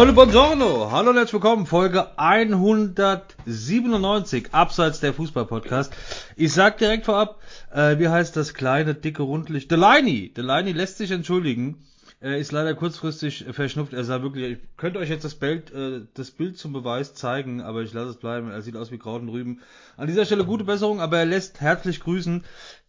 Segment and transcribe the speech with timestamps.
[0.00, 0.90] Freunde, buongiorno!
[0.90, 5.92] Hallo und herzlich willkommen, Folge 197, abseits der Fußball-Podcast.
[6.36, 7.38] Ich sag direkt vorab,
[7.70, 9.70] äh, wie heißt das kleine, dicke Rundlicht?
[9.70, 10.32] Delaney!
[10.32, 11.84] Delaney lässt sich entschuldigen.
[12.22, 13.92] Er ist leider kurzfristig verschnupft.
[13.92, 17.60] Er sah wirklich, ich könnte euch jetzt das Bild, äh, das Bild zum Beweis zeigen,
[17.60, 18.50] aber ich lasse es bleiben.
[18.50, 19.60] Er sieht aus wie Kraut und Rüben.
[19.98, 22.44] An dieser Stelle gute Besserung, aber er lässt herzlich grüßen.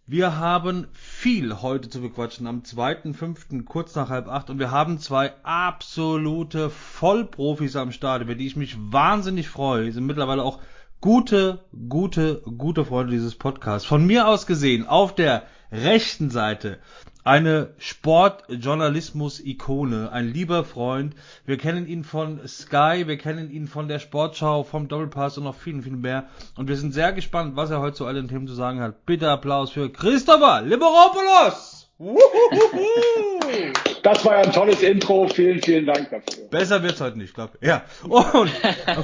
[0.07, 3.63] Wir haben viel heute zu bequatschen am 2.5.
[3.63, 8.55] kurz nach halb acht und wir haben zwei absolute Vollprofis am Start, über die ich
[8.55, 9.85] mich wahnsinnig freue.
[9.85, 10.59] Die sind mittlerweile auch
[11.01, 13.87] gute, gute, gute Freunde dieses Podcasts.
[13.87, 16.79] Von mir aus gesehen, auf der rechten Seite
[17.23, 21.13] eine Sportjournalismus-Ikone, ein lieber Freund.
[21.45, 25.53] Wir kennen ihn von Sky, wir kennen ihn von der Sportschau, vom Doppelpass und noch
[25.55, 26.25] vielen, vielen mehr.
[26.57, 29.05] Und wir sind sehr gespannt, was er heute zu allen Themen zu sagen hat.
[29.05, 31.77] Bitte Applaus für Christopher Liberopoulos!
[34.01, 35.27] Das war ja ein tolles Intro.
[35.27, 36.47] Vielen, vielen Dank dafür.
[36.49, 37.67] Besser wird's heute nicht, glaube ich.
[37.67, 37.83] Ja.
[38.01, 38.49] Und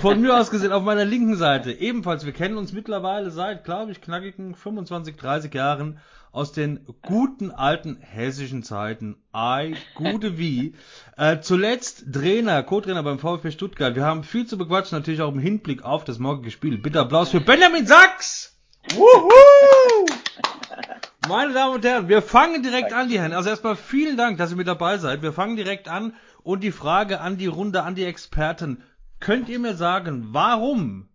[0.01, 2.25] von mir aus gesehen auf meiner linken Seite ebenfalls.
[2.25, 5.99] Wir kennen uns mittlerweile seit, glaube ich, knackigen 25, 30 Jahren
[6.31, 9.17] aus den guten alten hessischen Zeiten.
[9.31, 10.75] Ei, gute wie.
[11.19, 13.95] Äh, zuletzt Trainer, Co-Trainer beim VfB Stuttgart.
[13.95, 16.77] Wir haben viel zu bequatschen, natürlich auch im Hinblick auf das morgige Spiel.
[16.77, 18.55] Bitte Applaus für Benjamin Sachs!
[18.91, 20.05] Wuhu!
[21.27, 23.33] Meine Damen und Herren, wir fangen direkt an, die Herren.
[23.33, 25.23] Also erstmal vielen Dank, dass ihr mit dabei seid.
[25.23, 28.83] Wir fangen direkt an und die Frage an die Runde, an die Experten.
[29.19, 31.09] Könnt ihr mir sagen, warum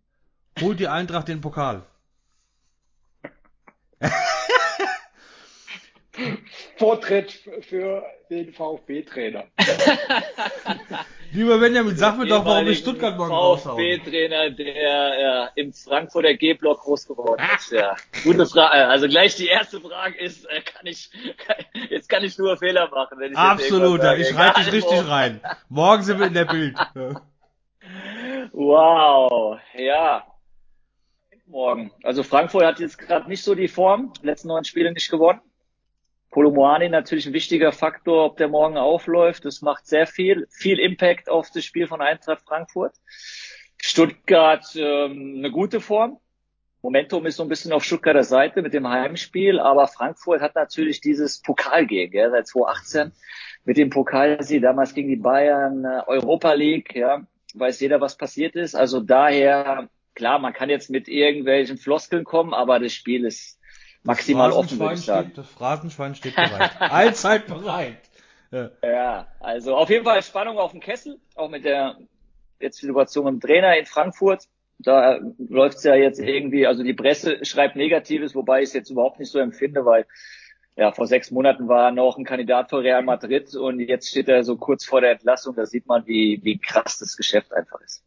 [0.60, 1.82] holt die Eintracht den Pokal?
[6.76, 9.44] Vortritt für den VfB-Trainer.
[11.32, 13.78] Lieber Benjamin, sag mir doch, warum ich Stuttgart morgen raushauen.
[13.78, 17.72] VfB-Trainer, der ja, im Frankfurter G-Block groß geworden ist.
[17.72, 17.96] Ja.
[18.22, 18.86] Gute Frage.
[18.88, 21.56] Also gleich die erste Frage ist, äh, kann ich, kann,
[21.90, 23.18] jetzt kann ich nur Fehler machen.
[23.18, 25.40] Wenn ich Absolut, ich reite dich richtig rein.
[25.68, 26.76] Morgen sind wir in der Bild.
[28.52, 30.26] wow, ja.
[31.46, 31.92] Morgen.
[32.02, 35.40] Also Frankfurt hat jetzt gerade nicht so die Form, letzten neun Spiele nicht gewonnen.
[36.32, 39.44] Kolomoani natürlich ein wichtiger Faktor, ob der morgen aufläuft.
[39.44, 42.94] Das macht sehr viel, viel Impact auf das Spiel von Eintracht Frankfurt.
[43.76, 46.18] Stuttgart ähm, eine gute Form.
[46.80, 51.02] Momentum ist so ein bisschen auf Stuttgarter Seite mit dem Heimspiel, aber Frankfurt hat natürlich
[51.02, 53.12] dieses Pokalgegen, ja, seit 2018
[53.64, 58.56] mit dem Pokalsieg damals gegen die Bayern, äh, Europa League, ja, weiß jeder, was passiert
[58.56, 58.74] ist.
[58.74, 63.58] Also daher, klar, man kann jetzt mit irgendwelchen Floskeln kommen, aber das Spiel ist
[64.02, 65.28] maximal offen, würde ich sagen.
[65.28, 66.70] Steht, das Phrasenschwein steht bereit.
[66.80, 67.98] Allzeit bereit.
[68.50, 68.70] Ja.
[68.82, 71.96] ja, also auf jeden Fall Spannung auf dem Kessel, auch mit der
[72.60, 74.44] jetzt Situation im Trainer in Frankfurt.
[74.78, 79.20] Da läuft's ja jetzt irgendwie, also die Presse schreibt Negatives, wobei ich es jetzt überhaupt
[79.20, 80.06] nicht so empfinde, weil
[80.76, 84.28] ja, vor sechs Monaten war er noch ein Kandidat für Real Madrid und jetzt steht
[84.28, 85.54] er so kurz vor der Entlassung.
[85.54, 88.02] Da sieht man, wie, wie krass das Geschäft einfach ist.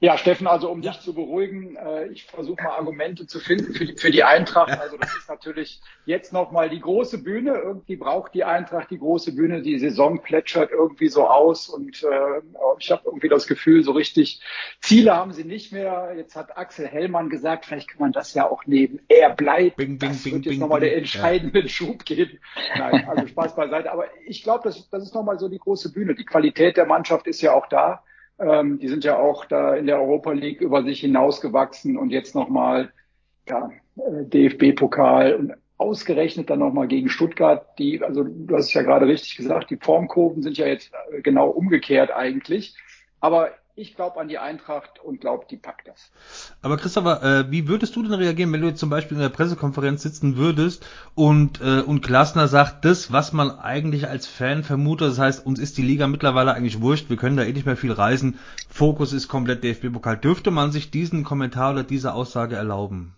[0.00, 0.92] Ja, Steffen, also um ja.
[0.92, 4.78] dich zu beruhigen, äh, ich versuche mal Argumente zu finden für die, für die Eintracht.
[4.78, 7.54] Also das ist natürlich jetzt nochmal die große Bühne.
[7.54, 9.62] Irgendwie braucht die Eintracht die große Bühne.
[9.62, 12.42] Die Saison plätschert irgendwie so aus und äh,
[12.78, 14.40] ich habe irgendwie das Gefühl, so richtig
[14.80, 16.12] Ziele haben sie nicht mehr.
[16.16, 19.00] Jetzt hat Axel Hellmann gesagt, vielleicht kann man das ja auch nehmen.
[19.08, 19.76] Er bleibt.
[19.76, 21.68] Bing, bing, das bing, wird jetzt nochmal den entscheidenden ja.
[21.68, 22.38] Schub geben.
[22.76, 23.92] Nein, also Spaß beiseite.
[23.92, 26.14] Aber ich glaube, das, das ist nochmal so die große Bühne.
[26.14, 28.02] Die Qualität der Mannschaft ist ja auch da.
[28.38, 32.34] Ähm, die sind ja auch da in der Europa League über sich hinausgewachsen und jetzt
[32.34, 32.92] nochmal
[33.48, 37.66] ja, äh, DFB-Pokal und ausgerechnet dann nochmal gegen Stuttgart.
[37.78, 41.20] Die, also du hast es ja gerade richtig gesagt, die Formkurven sind ja jetzt äh,
[41.20, 42.76] genau umgekehrt eigentlich.
[43.20, 46.12] Aber ich glaube an die Eintracht und glaube, die packt das.
[46.62, 49.30] Aber Christopher, äh, wie würdest du denn reagieren, wenn du jetzt zum Beispiel in der
[49.30, 55.08] Pressekonferenz sitzen würdest und, äh, und Glasner sagt, das, was man eigentlich als Fan vermutet,
[55.08, 57.76] das heißt, uns ist die Liga mittlerweile eigentlich wurscht, wir können da eh nicht mehr
[57.76, 58.38] viel reisen,
[58.68, 60.18] Fokus ist komplett DFB-Pokal.
[60.18, 63.16] Dürfte man sich diesen Kommentar oder diese Aussage erlauben?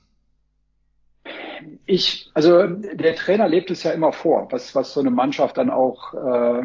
[1.85, 5.71] Ich, also der Trainer lebt es ja immer vor, was, was so eine Mannschaft dann
[5.71, 6.63] auch äh,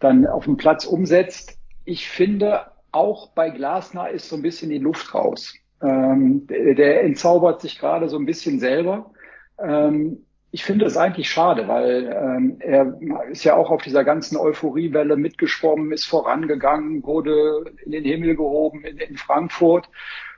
[0.00, 1.58] dann auf dem Platz umsetzt.
[1.84, 2.66] Ich finde
[2.96, 5.54] auch bei Glasner ist so ein bisschen die Luft raus.
[5.82, 9.10] Ähm, der, der, entzaubert sich gerade so ein bisschen selber.
[9.58, 12.98] Ähm, ich finde es eigentlich schade, weil ähm, er
[13.30, 18.82] ist ja auch auf dieser ganzen Euphoriewelle mitgeschwommen, ist vorangegangen, wurde in den Himmel gehoben
[18.84, 19.90] in, in Frankfurt.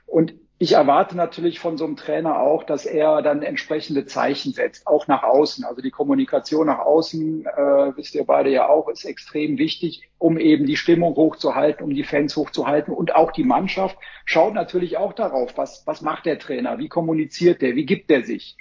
[0.05, 4.85] Und ich erwarte natürlich von so einem Trainer auch, dass er dann entsprechende Zeichen setzt,
[4.87, 5.63] auch nach außen.
[5.63, 10.37] Also die Kommunikation nach außen, äh, wisst ihr beide ja auch, ist extrem wichtig, um
[10.37, 12.93] eben die Stimmung hochzuhalten, um die Fans hochzuhalten.
[12.93, 17.61] Und auch die Mannschaft schaut natürlich auch darauf, was, was macht der Trainer, wie kommuniziert
[17.61, 18.57] der, wie gibt er sich.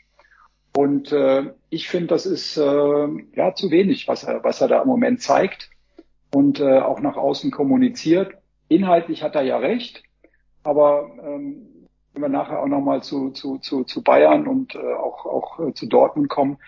[0.76, 4.82] Und äh, ich finde, das ist äh, ja zu wenig, was er, was er da
[4.82, 5.68] im Moment zeigt.
[6.34, 8.34] und äh, auch nach außen kommuniziert.
[8.68, 10.02] Inhaltlich hat er ja recht,
[10.62, 11.67] aber ähm,
[12.20, 15.86] wir nachher auch nochmal zu, zu, zu, zu Bayern und äh, auch, auch äh, zu
[15.86, 16.58] Dortmund kommen,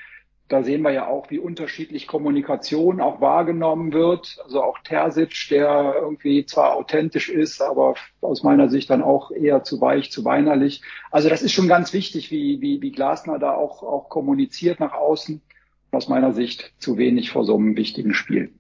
[0.51, 4.39] da sehen wir ja auch, wie unterschiedlich Kommunikation auch wahrgenommen wird.
[4.43, 9.63] Also auch Terzic, der irgendwie zwar authentisch ist, aber aus meiner Sicht dann auch eher
[9.63, 10.83] zu weich, zu weinerlich.
[11.13, 14.93] Also das ist schon ganz wichtig, wie, wie, wie Glasner da auch, auch kommuniziert nach
[14.93, 15.41] außen.
[15.93, 18.53] Aus meiner Sicht zu wenig vor so einem wichtigen Spiel.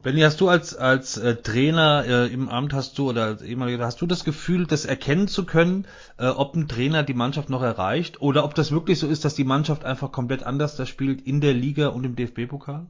[0.00, 3.84] Benny, hast du als, als äh, Trainer äh, im Amt hast du oder als ehemaliger,
[3.84, 5.86] hast du das Gefühl, das erkennen zu können,
[6.18, 9.34] äh, ob ein Trainer die Mannschaft noch erreicht oder ob das wirklich so ist, dass
[9.34, 12.86] die Mannschaft einfach komplett anders da spielt in der Liga und im DFB-Pokal?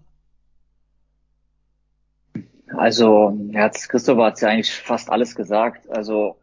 [2.77, 5.89] Also, Herz Christopher hat ja eigentlich fast alles gesagt.
[5.89, 6.37] Also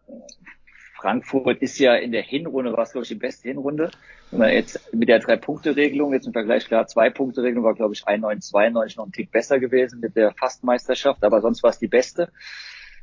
[1.06, 3.92] Frankfurt ist ja in der Hinrunde, war es glaube ich die beste Hinrunde.
[4.32, 8.50] Wenn man jetzt mit der Drei-Punkte-Regelung, jetzt im Vergleich klar, Zwei-Punkte-Regelung war glaube ich 91,
[8.50, 12.32] 92 noch ein Tick besser gewesen mit der Fastmeisterschaft, aber sonst war es die beste.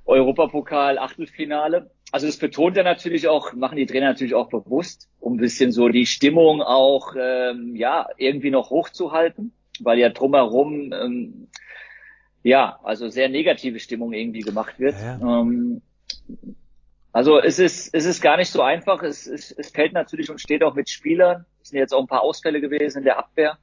[0.05, 1.93] Europapokal, Achtelfinale.
[2.11, 5.71] Also das betont er natürlich auch, machen die Trainer natürlich auch bewusst, um ein bisschen
[5.71, 11.47] so die Stimmung auch ähm, ja irgendwie noch hochzuhalten, weil ja drumherum ähm,
[12.43, 14.97] ja also sehr negative Stimmung irgendwie gemacht wird.
[15.01, 15.41] Ja, ja.
[15.41, 15.83] Ähm,
[17.13, 19.03] also es ist, es ist gar nicht so einfach.
[19.03, 21.45] Es, es, es fällt natürlich und steht auch mit Spielern.
[21.63, 23.59] Es sind jetzt auch ein paar Ausfälle gewesen in der Abwehr.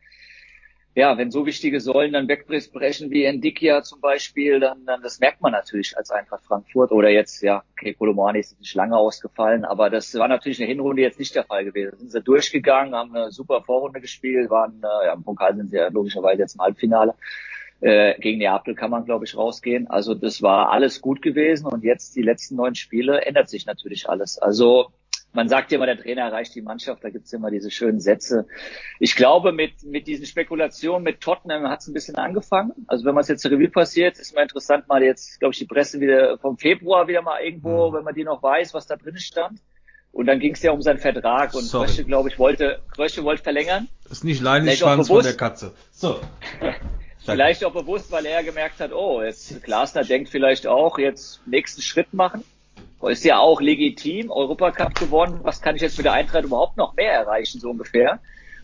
[0.96, 5.40] Ja, wenn so wichtige Säulen dann wegbrechen wie Endikia zum Beispiel, dann, dann das merkt
[5.40, 6.92] man natürlich als Eintracht Frankfurt.
[6.92, 11.02] Oder jetzt, ja, okay, Kolomani ist nicht lange ausgefallen, aber das war natürlich eine Hinrunde
[11.02, 11.98] jetzt nicht der Fall gewesen.
[12.00, 15.78] Sind sie durchgegangen, haben eine super Vorrunde gespielt, waren, äh, ja, im Pokal sind sie
[15.78, 17.14] ja logischerweise jetzt im Halbfinale.
[17.82, 19.88] Äh, gegen Neapel kann man, glaube ich, rausgehen.
[19.88, 24.10] Also das war alles gut gewesen und jetzt die letzten neun Spiele ändert sich natürlich
[24.10, 24.38] alles.
[24.38, 24.92] Also
[25.32, 28.48] man sagt ja immer, der Trainer erreicht die Mannschaft, da gibt's immer diese schönen Sätze.
[29.00, 32.74] Ich glaube, mit, mit diesen Spekulationen mit Tottenham hat's ein bisschen angefangen.
[32.88, 35.66] Also wenn man es jetzt Revue passiert, ist mal interessant, mal jetzt, glaube ich, die
[35.66, 37.96] Presse wieder vom Februar wieder mal irgendwo, mhm.
[37.96, 39.60] wenn man die noch weiß, was da drin stand.
[40.12, 43.44] Und dann ging es ja um seinen Vertrag und Krösche, glaube ich, wollte, Krösche wollte
[43.44, 43.88] verlängern.
[44.04, 45.74] Das ist nicht Leinenschwanz von der Katze.
[45.92, 46.20] So.
[47.26, 51.82] Vielleicht auch bewusst, weil er gemerkt hat, oh, jetzt Glasner denkt vielleicht auch, jetzt nächsten
[51.82, 52.44] Schritt machen.
[53.02, 55.40] Ist ja auch legitim, Europacup gewonnen.
[55.44, 58.20] Was kann ich jetzt mit der Eintracht überhaupt noch mehr erreichen, so ungefähr?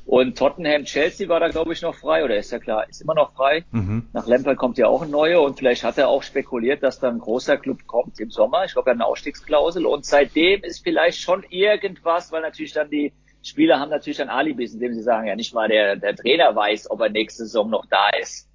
[0.05, 3.15] Und Tottenham Chelsea war da, glaube ich, noch frei, oder ist ja klar, ist immer
[3.15, 3.63] noch frei.
[3.71, 4.07] Mhm.
[4.13, 7.09] Nach Lampard kommt ja auch ein neuer und vielleicht hat er auch spekuliert, dass da
[7.09, 8.65] ein großer Club kommt im Sommer.
[8.65, 12.89] Ich glaube, er hat eine Ausstiegsklausel und seitdem ist vielleicht schon irgendwas, weil natürlich dann
[12.89, 13.13] die
[13.45, 16.89] Spieler haben natürlich ein Alibis, indem sie sagen, ja nicht mal der, der Trainer weiß,
[16.89, 18.49] ob er nächste Saison noch da ist.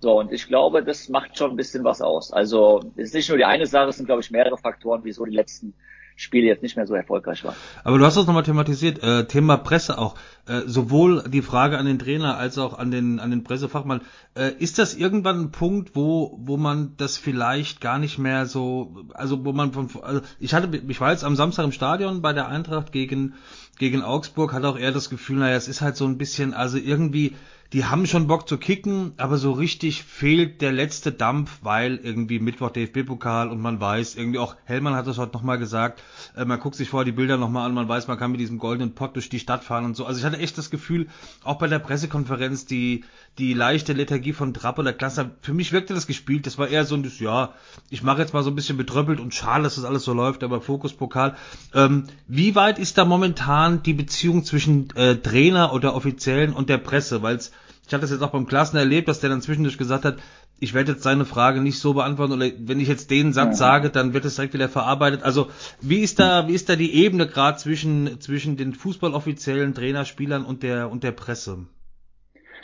[0.00, 2.32] So, und ich glaube, das macht schon ein bisschen was aus.
[2.32, 5.24] Also es ist nicht nur die eine Sache, es sind, glaube ich, mehrere Faktoren, wieso
[5.24, 5.74] die letzten
[6.14, 7.54] Spiele jetzt nicht mehr so erfolgreich waren.
[7.84, 10.16] Aber du hast das nochmal thematisiert, äh, Thema Presse auch.
[10.46, 14.00] Äh, sowohl die Frage an den Trainer als auch an den, an den Pressefachmann.
[14.34, 19.04] Äh, ist das irgendwann ein Punkt, wo, wo man das vielleicht gar nicht mehr so,
[19.14, 22.32] also wo man von, also ich hatte, ich war jetzt am Samstag im Stadion bei
[22.32, 23.34] der Eintracht gegen,
[23.78, 26.78] gegen Augsburg, hatte auch eher das Gefühl, naja, es ist halt so ein bisschen, also
[26.78, 27.36] irgendwie,
[27.74, 32.38] die haben schon Bock zu kicken, aber so richtig fehlt der letzte Dampf, weil irgendwie
[32.38, 36.02] Mittwoch DFB-Pokal und man weiß, irgendwie auch Hellmann hat das heute nochmal gesagt,
[36.34, 38.58] äh, man guckt sich vorher die Bilder nochmal an, man weiß, man kann mit diesem
[38.58, 40.06] goldenen Pott durch die Stadt fahren und so.
[40.06, 41.08] Also ich hatte echt das Gefühl,
[41.44, 43.04] auch bei der Pressekonferenz, die,
[43.36, 46.86] die leichte Lethargie von Trapp oder Klasse, für mich wirkte das gespielt, das war eher
[46.86, 47.52] so ein, ja,
[47.90, 50.42] ich mache jetzt mal so ein bisschen betröppelt und schade, dass das alles so läuft,
[50.42, 51.36] aber Fokus-Pokal.
[51.74, 56.78] Ähm, wie weit ist da momentan die Beziehung zwischen äh, Trainer oder Offiziellen und der
[56.78, 57.22] Presse?
[57.22, 57.52] Weil es
[57.88, 60.18] ich hatte das jetzt auch beim Klassen erlebt, dass der dann zwischendurch gesagt hat,
[60.60, 63.88] ich werde jetzt seine Frage nicht so beantworten oder wenn ich jetzt den Satz sage,
[63.88, 65.22] dann wird es direkt wieder verarbeitet.
[65.22, 65.48] Also
[65.80, 70.62] wie ist da, wie ist da die Ebene gerade zwischen zwischen den Fußballoffiziellen, Trainerspielern und
[70.62, 71.66] der und der Presse?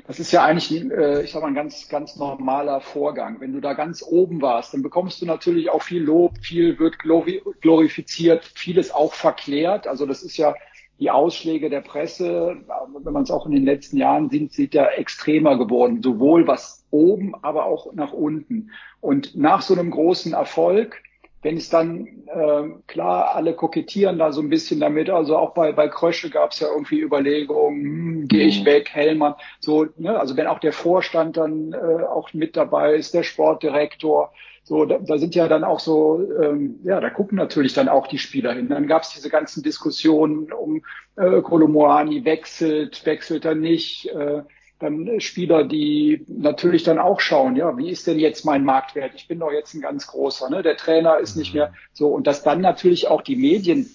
[0.07, 3.41] Das ist ja eigentlich, äh, ich sag mal, ein ganz, ganz normaler Vorgang.
[3.41, 6.99] Wenn du da ganz oben warst, dann bekommst du natürlich auch viel Lob, viel wird
[6.99, 9.87] glorifiziert, vieles auch verklärt.
[9.87, 10.55] Also das ist ja
[11.01, 12.57] die Ausschläge der Presse,
[13.03, 16.85] wenn man es auch in den letzten Jahren sieht, sind ja extremer geworden, sowohl was
[16.91, 18.71] oben, aber auch nach unten.
[19.01, 21.03] Und nach so einem großen Erfolg,
[21.43, 25.73] wenn es dann, äh, klar, alle kokettieren da so ein bisschen damit, also auch bei,
[25.73, 28.67] bei Krösche gab es ja irgendwie Überlegungen, hm, gehe ich mhm.
[28.67, 30.19] weg, Hellmann, so, ne?
[30.19, 34.33] also wenn auch der Vorstand dann äh, auch mit dabei ist, der Sportdirektor,
[34.67, 38.07] so, da, da sind ja dann auch so, ähm, ja, da gucken natürlich dann auch
[38.07, 38.71] die Spieler hin.
[38.71, 40.83] Dann gab es diese ganzen Diskussionen um
[41.17, 44.09] äh, Kolomoani wechselt, wechselt er nicht.
[44.09, 44.43] Äh,
[44.79, 49.13] dann Spieler, die natürlich dann auch schauen, ja, wie ist denn jetzt mein Marktwert?
[49.15, 50.63] Ich bin doch jetzt ein ganz großer, ne?
[50.63, 52.09] Der Trainer ist nicht mehr so.
[52.09, 53.89] Und dass dann natürlich auch die Medien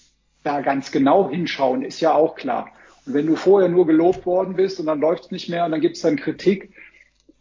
[0.44, 2.70] da ganz genau hinschauen, ist ja auch klar.
[3.06, 5.72] Und wenn du vorher nur gelobt worden bist und dann läuft es nicht mehr und
[5.72, 6.72] dann gibt es dann Kritik,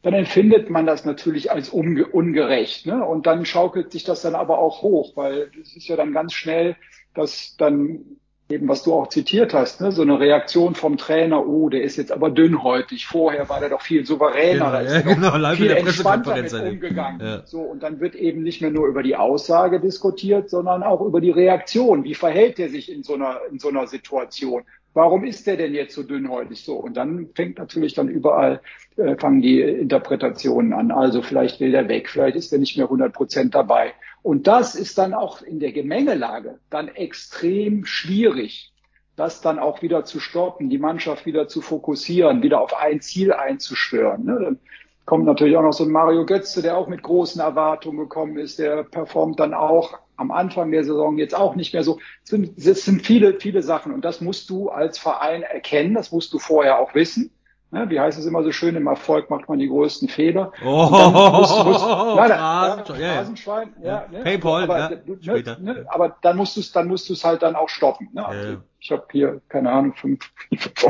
[0.09, 2.87] dann empfindet man das natürlich als unge ungerecht.
[2.87, 3.05] Ne?
[3.05, 6.33] Und dann schaukelt sich das dann aber auch hoch, weil es ist ja dann ganz
[6.33, 6.77] schnell,
[7.15, 8.05] dass dann
[8.51, 9.93] eben was du auch zitiert hast, ne?
[9.93, 13.07] so eine Reaktion vom Trainer, oh, der ist jetzt aber dünnhäutig.
[13.07, 17.21] Vorher war der doch viel souveräner, Genau, da ist ja, genau, viel entspannter mit umgegangen.
[17.21, 17.47] Ja.
[17.47, 21.21] So und dann wird eben nicht mehr nur über die Aussage diskutiert, sondern auch über
[21.21, 22.05] die Reaktion.
[22.05, 24.63] Wie verhält er sich in so einer in so einer Situation?
[24.95, 26.75] Warum ist der denn jetzt so dünnhäutig so?
[26.75, 28.61] Und dann fängt natürlich dann überall
[28.97, 30.91] äh, fangen die Interpretationen an.
[30.91, 33.93] Also vielleicht will der weg, vielleicht ist er nicht mehr 100 Prozent dabei.
[34.23, 38.73] Und das ist dann auch in der Gemengelage dann extrem schwierig,
[39.15, 43.33] das dann auch wieder zu stoppen, die Mannschaft wieder zu fokussieren, wieder auf ein Ziel
[43.33, 44.25] einzuschwören.
[44.25, 44.39] Ne?
[44.41, 44.59] Dann
[45.05, 48.59] kommt natürlich auch noch so ein Mario Götze, der auch mit großen Erwartungen gekommen ist,
[48.59, 51.99] der performt dann auch am Anfang der Saison jetzt auch nicht mehr so.
[52.25, 56.13] Es sind, es sind viele, viele Sachen und das musst du als Verein erkennen, das
[56.13, 57.31] musst du vorher auch wissen.
[57.71, 57.85] Ne?
[57.91, 60.53] Wie heißt es immer so schön, im Erfolg macht man die größten Fehler.
[60.65, 61.85] Oh, musst- musst-
[62.17, 64.07] Nein, Phrasenschwein, ja, ja, ja.
[64.13, 64.25] Ja, ne?
[64.25, 65.59] Paypal, aber, ja, du- später.
[65.59, 68.09] Ne, ne, aber dann musst du es, dann musst du es halt dann auch stoppen.
[68.13, 68.27] Ne?
[68.27, 68.57] Also Ja, ja.
[68.81, 70.31] Ich habe hier keine Ahnung fünf.
[70.49, 70.85] fünf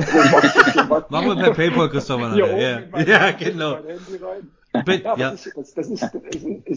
[1.11, 2.33] Machen wir per Paypal, Christopher.
[2.35, 2.83] hier nachher.
[2.95, 3.75] oben Ja, ja, genau.
[3.77, 4.51] Handy rein.
[4.75, 5.31] Ja, ja.
[5.31, 6.03] Das, ist, das, das, ist,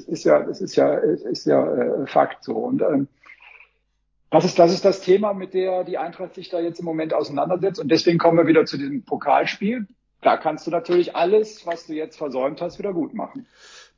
[0.08, 2.54] das ja, das ist ja, ist ja äh, Fakt so.
[2.54, 3.08] Und ähm,
[4.30, 7.14] das ist, das ist das Thema, mit der die Eintracht sich da jetzt im Moment
[7.14, 7.80] auseinandersetzt.
[7.80, 9.88] Und deswegen kommen wir wieder zu diesem Pokalspiel.
[10.22, 13.46] Da kannst du natürlich alles, was du jetzt versäumt hast, wieder gut machen.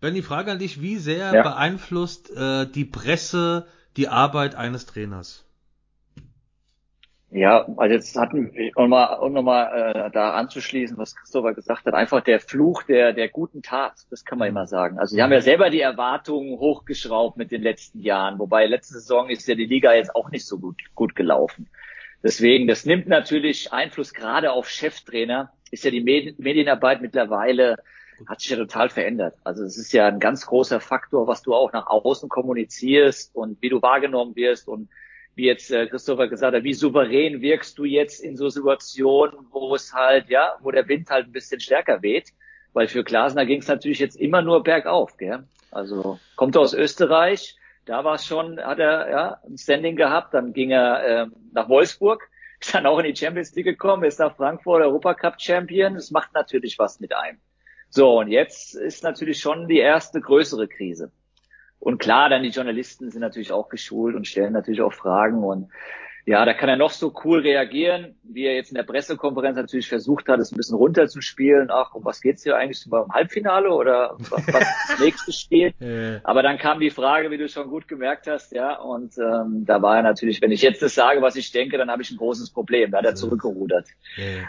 [0.01, 1.43] Ben, die Frage an dich, wie sehr Ja.
[1.43, 5.45] beeinflusst äh, die Presse die Arbeit eines Trainers?
[7.33, 11.85] Ja, also jetzt hatten wir, um mal, um nochmal äh, da anzuschließen, was Christopher gesagt
[11.85, 14.99] hat, einfach der Fluch der, der guten Tat, das kann man immer sagen.
[14.99, 19.29] Also die haben ja selber die Erwartungen hochgeschraubt mit den letzten Jahren, wobei letzte Saison
[19.29, 21.69] ist ja die Liga jetzt auch nicht so gut, gut gelaufen.
[22.21, 27.77] Deswegen, das nimmt natürlich Einfluss gerade auf Cheftrainer, ist ja die Medi- Medienarbeit mittlerweile
[28.27, 29.35] hat sich ja total verändert.
[29.43, 33.61] Also es ist ja ein ganz großer Faktor, was du auch nach außen kommunizierst und
[33.61, 34.87] wie du wahrgenommen wirst und
[35.35, 39.75] wie jetzt äh, Christopher gesagt hat, wie souverän wirkst du jetzt in so Situationen, wo
[39.75, 42.29] es halt, ja, wo der Wind halt ein bisschen stärker weht.
[42.73, 45.43] Weil für Glasner ging es natürlich jetzt immer nur bergauf, gell?
[45.71, 50.33] Also kommt er aus Österreich, da war es schon, hat er ja ein Standing gehabt,
[50.33, 54.19] dann ging er ähm, nach Wolfsburg, ist dann auch in die Champions League gekommen, ist
[54.19, 55.95] nach Frankfurt Europacup Champion.
[55.95, 57.39] Das macht natürlich was mit einem.
[57.89, 61.11] So, und jetzt ist natürlich schon die erste größere Krise.
[61.83, 65.69] Und klar, dann die Journalisten sind natürlich auch geschult und stellen natürlich auch Fragen und
[66.25, 69.89] ja, da kann er noch so cool reagieren, wie er jetzt in der Pressekonferenz natürlich
[69.89, 71.69] versucht hat, es ein bisschen runterzuspielen.
[71.69, 72.85] Ach, um was geht's hier eigentlich?
[72.89, 75.73] Beim Halbfinale oder was, was ist das nächste Spiel?
[76.23, 79.81] Aber dann kam die Frage, wie du schon gut gemerkt hast, ja, und ähm, da
[79.81, 82.17] war er natürlich, wenn ich jetzt das sage, was ich denke, dann habe ich ein
[82.17, 82.91] großes Problem.
[82.91, 83.87] Da hat er zurückgerudert.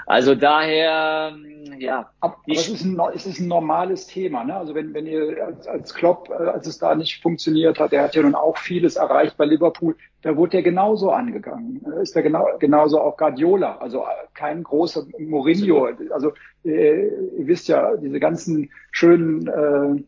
[0.06, 4.44] Also daher, ähm, ja, Aber, aber es, ist ein, es ist ein normales Thema.
[4.44, 4.54] Ne?
[4.54, 8.02] Also wenn, wenn ihr als, als Klopp, äh, als es da nicht funktioniert hat, der
[8.02, 11.84] hat ja nun auch vieles erreicht bei Liverpool, da wurde er genauso angegangen.
[11.84, 15.88] Äh, Ist er genau, genauso auch Guardiola, also äh, kein großer Mourinho.
[16.10, 16.32] Also
[16.64, 20.02] äh, ihr wisst ja, diese ganzen schönen äh,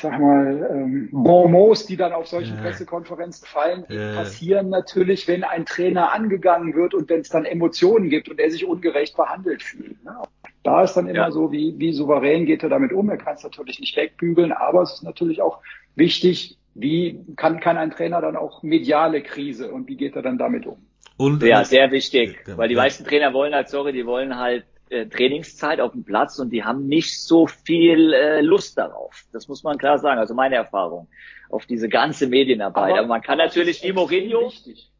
[0.00, 2.62] sag mal, ähm, Bonmots, die dann auf solchen Ja.
[2.62, 4.14] Pressekonferenzen fallen, Ja.
[4.16, 8.50] passieren natürlich, wenn ein Trainer angegangen wird und wenn es dann Emotionen gibt und er
[8.50, 10.02] sich ungerecht behandelt fühlt.
[10.04, 10.16] Ne?
[10.64, 11.30] Da ist dann immer Ja.
[11.30, 13.10] so, wie, wie souverän geht er damit um.
[13.10, 15.60] Er kann es natürlich nicht wegbügeln, aber es ist natürlich auch
[15.94, 20.38] wichtig, wie kann, kann ein Trainer dann auch mediale Krise und wie geht er dann
[20.38, 20.78] damit um?
[21.16, 22.80] und Ja, sehr wichtig, Ja, weil die ja.
[22.80, 26.64] meisten Trainer wollen halt, sorry, die wollen halt äh, Trainingszeit auf dem Platz und die
[26.64, 29.24] haben nicht so viel äh, Lust darauf.
[29.32, 31.08] Das muss man klar sagen, also meine Erfahrung
[31.50, 32.98] auf diese ganze Medienarbeit.
[32.98, 34.90] Aber, man kann aber natürlich wie extrem Mourinho, Wichtig.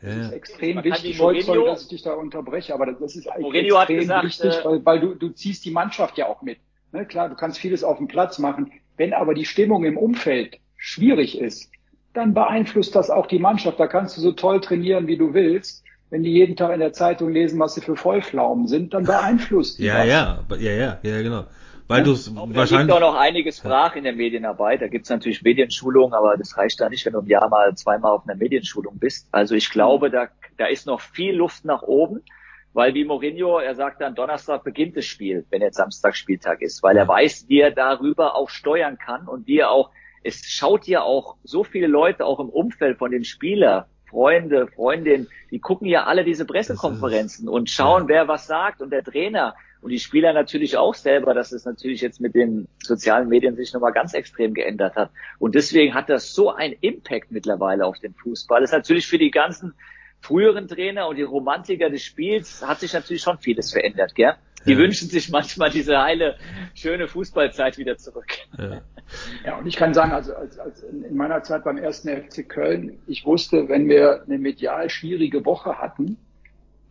[0.00, 0.22] Das ja.
[0.22, 1.10] ist extrem Man wichtig.
[1.10, 3.90] Ich wollte, sorry, Mourinho- dass ich dich da unterbreche, aber das ist eigentlich Mourinho hat
[3.90, 6.58] extrem gesagt, wichtig, äh, weil, weil du, du ziehst die Mannschaft ja auch mit.
[6.92, 8.72] Ne, klar, du kannst vieles auf dem Platz machen.
[8.96, 11.70] Wenn aber die Stimmung im Umfeld schwierig ist,
[12.14, 13.78] dann beeinflusst das auch die Mannschaft.
[13.78, 15.84] Da kannst du so toll trainieren, wie du willst.
[16.10, 19.78] Wenn die jeden Tag in der Zeitung lesen, was sie für Vollpflaumen sind, dann beeinflusst
[19.78, 20.06] die ja, das.
[20.06, 21.44] ja, ja, ja, ja, genau.
[21.86, 22.04] Weil Ja.
[22.04, 24.80] du es Auch Da liegt wahrscheinlich auch noch einiges brach in der Medienarbeit.
[24.80, 28.12] Da gibt's natürlich Medienschulungen, aber das reicht da nicht, wenn du im Jahr mal zweimal
[28.12, 29.28] auf einer Medienschulung bist.
[29.32, 32.22] Also ich glaube, da, da ist noch viel Luft nach oben,
[32.74, 36.82] weil wie Mourinho, er sagt dann, Donnerstag beginnt das Spiel, wenn jetzt Samstag Spieltag ist,
[36.82, 39.90] weil er weiß, wie er darüber auch steuern kann und wie er auch,
[40.28, 45.28] es schaut ja auch so viele Leute auch im Umfeld von den Spieler, Freunde, Freundinnen,
[45.50, 48.08] die gucken ja alle diese Pressekonferenzen und schauen, ja.
[48.08, 52.00] wer was sagt und der Trainer und die Spieler natürlich auch selber, dass es natürlich
[52.00, 55.10] jetzt mit den sozialen Medien sich nochmal ganz extrem geändert hat.
[55.38, 58.60] Und deswegen hat das so einen Impact mittlerweile auf den Fußball.
[58.60, 59.74] Das ist natürlich für die ganzen
[60.20, 64.34] früheren Trainer und die Romantiker des Spiels hat sich natürlich schon vieles verändert, gell?
[64.66, 64.78] Die ja.
[64.78, 66.36] wünschen sich manchmal diese heile,
[66.74, 68.26] schöne Fußballzeit wieder zurück.
[68.58, 68.80] Ja,
[69.44, 72.98] ja und ich kann sagen, also als, als in meiner Zeit beim ersten FC Köln,
[73.06, 76.16] ich wusste, wenn wir eine medial schwierige Woche hatten,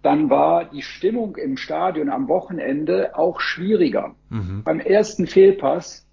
[0.01, 4.15] dann war die Stimmung im Stadion am Wochenende auch schwieriger.
[4.29, 4.63] Mhm.
[4.63, 6.07] Beim ersten Fehlpass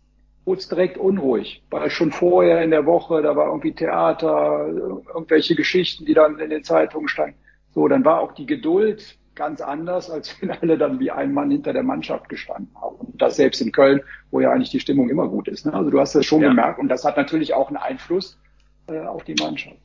[0.45, 4.67] wurde es direkt unruhig, weil schon vorher in der Woche, da war irgendwie Theater,
[5.15, 7.37] irgendwelche Geschichten, die dann in den Zeitungen standen.
[7.71, 11.51] So, dann war auch die Geduld ganz anders, als wenn alle dann wie ein Mann
[11.51, 12.97] hinter der Mannschaft gestanden haben.
[12.97, 15.67] Und das selbst in Köln, wo ja eigentlich die Stimmung immer gut ist.
[15.67, 15.75] Ne?
[15.75, 16.49] Also du hast das schon ja.
[16.49, 18.39] gemerkt und das hat natürlich auch einen Einfluss
[18.87, 19.77] äh, auf die Mannschaft.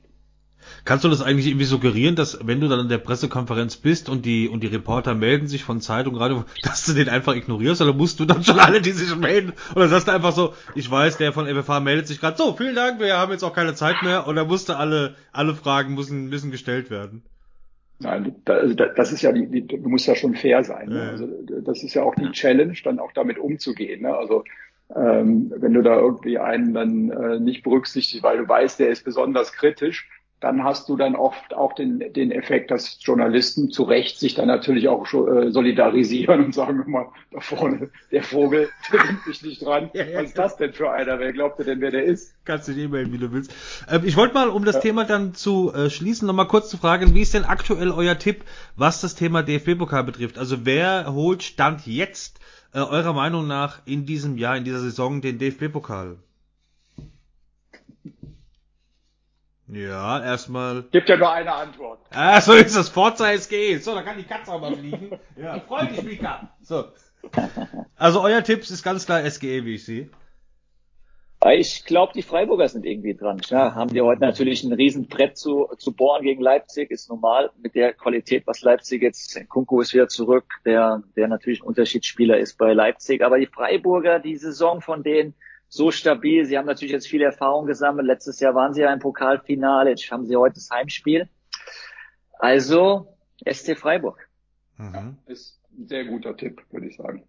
[0.84, 4.25] Kannst du das eigentlich irgendwie suggerieren, dass wenn du dann in der Pressekonferenz bist und
[4.25, 7.94] die und die Reporter melden sich von Zeitung gerade, dass du den einfach ignorierst oder
[7.94, 11.18] musst du dann schon alle, die sich melden oder sagst du einfach so, ich weiß,
[11.18, 14.03] der von FFH meldet sich gerade so, vielen Dank, wir haben jetzt auch keine Zeit
[14.03, 17.24] mehr oder musste alle alle Fragen müssen müssen gestellt werden?
[18.01, 20.89] Nein, also das ist ja die, die du musst ja schon fair sein.
[20.89, 21.10] Ne?
[21.12, 21.27] Also
[21.62, 24.03] das ist ja auch die Challenge, dann auch damit umzugehen.
[24.03, 24.15] Ne?
[24.15, 24.46] Also
[24.96, 29.03] ähm, wenn du da irgendwie einen dann äh, nicht berücksichtigst, weil du weißt, der ist
[29.03, 34.19] besonders kritisch, dann hast du dann oft auch den, den Effekt, dass Journalisten zu Recht
[34.19, 39.27] sich dann natürlich auch äh, solidarisieren und sagen immer, da vorne, der Vogel, der nimmt
[39.27, 39.89] mich nicht dran.
[39.93, 41.19] Ja, ja, Was ist das denn für einer?
[41.19, 42.34] Wer glaubt denn, wer der ist?
[42.46, 43.53] Kannst du dich e-mailen, wie du willst.
[43.89, 44.81] Ähm, ich wollte mal, um das ja.
[44.81, 48.46] Thema dann zu äh, schließen, nochmal kurz zu fragen, wie ist denn aktuell euer Tipp,
[48.77, 50.38] was das Thema DFB-Pokal betrifft?
[50.38, 52.39] Also wer holt Stand jetzt
[52.74, 56.17] äh, eurer Meinung nach in diesem Jahr, in dieser Saison den DFB-Pokal?
[59.71, 60.83] Ja, erstmal.
[60.91, 61.99] Gibt ja nur eine Antwort.
[62.11, 62.89] Ah, so ist das.
[62.89, 63.77] Forza SG.
[63.77, 65.11] So, da kann die Katze auch mal fliegen.
[65.35, 66.49] Ja, freu dich, Mika.
[66.62, 66.86] So.
[67.95, 70.10] Also euer Tipps ist ganz klar SGE, wie ich sehe.
[71.51, 73.39] Ich glaube, die Freiburger sind irgendwie dran.
[73.45, 77.75] Ja, haben die heute natürlich ein Riesenbrett zu, zu bohren gegen Leipzig, ist normal mit
[77.75, 82.58] der Qualität, was Leipzig jetzt, Kunku ist wieder zurück, der, der natürlich ein Unterschiedsspieler ist
[82.58, 83.23] bei Leipzig.
[83.23, 85.34] Aber die Freiburger, die Saison von denen,
[85.69, 86.45] so stabil.
[86.45, 88.08] Sie haben natürlich jetzt viel Erfahrung gesammelt.
[88.08, 89.91] Letztes Jahr waren sie ja im Pokalfinale.
[89.91, 91.29] Jetzt haben sie heute das Heimspiel.
[92.39, 94.27] Also SC Freiburg.
[94.77, 95.17] Mhm.
[95.27, 97.23] Ist ein sehr guter Tipp, würde ich sagen.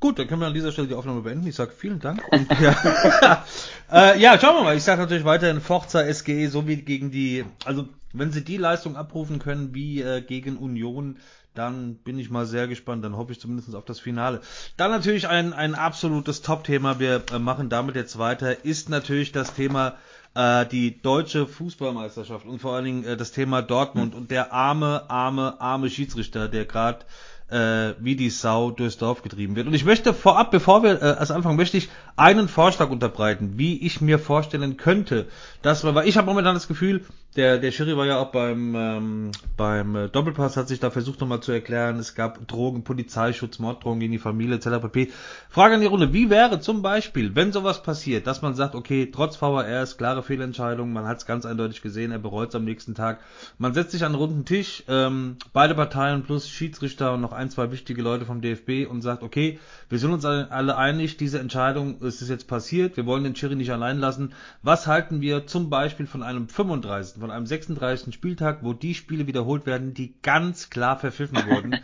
[0.00, 1.46] Gut, dann können wir an dieser Stelle die Aufnahme beenden.
[1.46, 2.22] Ich sage vielen Dank.
[2.30, 3.44] Und, ja.
[3.92, 4.76] äh, ja, schauen wir mal.
[4.76, 8.96] Ich sage natürlich weiterhin Forza SGE, so wie gegen die, also wenn sie die Leistung
[8.96, 11.18] abrufen können wie äh, gegen Union,
[11.56, 13.04] dann bin ich mal sehr gespannt.
[13.04, 14.40] Dann hoffe ich zumindest auf das Finale.
[14.76, 16.98] Dann natürlich ein, ein absolutes Top-Thema.
[17.00, 18.64] Wir äh, machen damit jetzt weiter.
[18.64, 19.94] Ist natürlich das Thema
[20.34, 25.08] äh, die deutsche Fußballmeisterschaft und vor allen Dingen äh, das Thema Dortmund und der arme,
[25.08, 27.04] arme, arme Schiedsrichter, der gerade
[27.48, 29.66] äh, wie die Sau durchs Dorf getrieben wird.
[29.66, 33.78] Und ich möchte vorab, bevor wir äh, als Anfang, möchte ich einen Vorschlag unterbreiten, wie
[33.84, 35.26] ich mir vorstellen könnte,
[35.62, 37.04] dass man, weil ich habe momentan das Gefühl,
[37.36, 41.20] der, der Schiri war ja auch beim, ähm, beim äh, Doppelpass, hat sich da versucht
[41.20, 44.80] nochmal zu erklären, es gab Drogen, Polizeischutz, Morddrogen gegen die Familie etc.
[44.80, 45.12] pp.
[45.50, 49.10] Frage an die Runde, wie wäre zum Beispiel, wenn sowas passiert, dass man sagt, okay,
[49.12, 52.64] trotz VAR ist klare Fehlentscheidung, man hat es ganz eindeutig gesehen, er bereut es am
[52.64, 53.20] nächsten Tag,
[53.58, 57.50] man setzt sich an einen runden Tisch, ähm, beide Parteien plus Schiedsrichter und noch ein,
[57.50, 62.00] zwei wichtige Leute vom DFB und sagt, okay, wir sind uns alle einig, diese Entscheidung
[62.00, 66.06] ist jetzt passiert, wir wollen den Schiri nicht allein lassen, was halten wir zum Beispiel
[66.06, 68.14] von einem 35 von einem 36.
[68.14, 71.76] Spieltag, wo die Spiele wiederholt werden, die ganz klar verpfiffen wurden.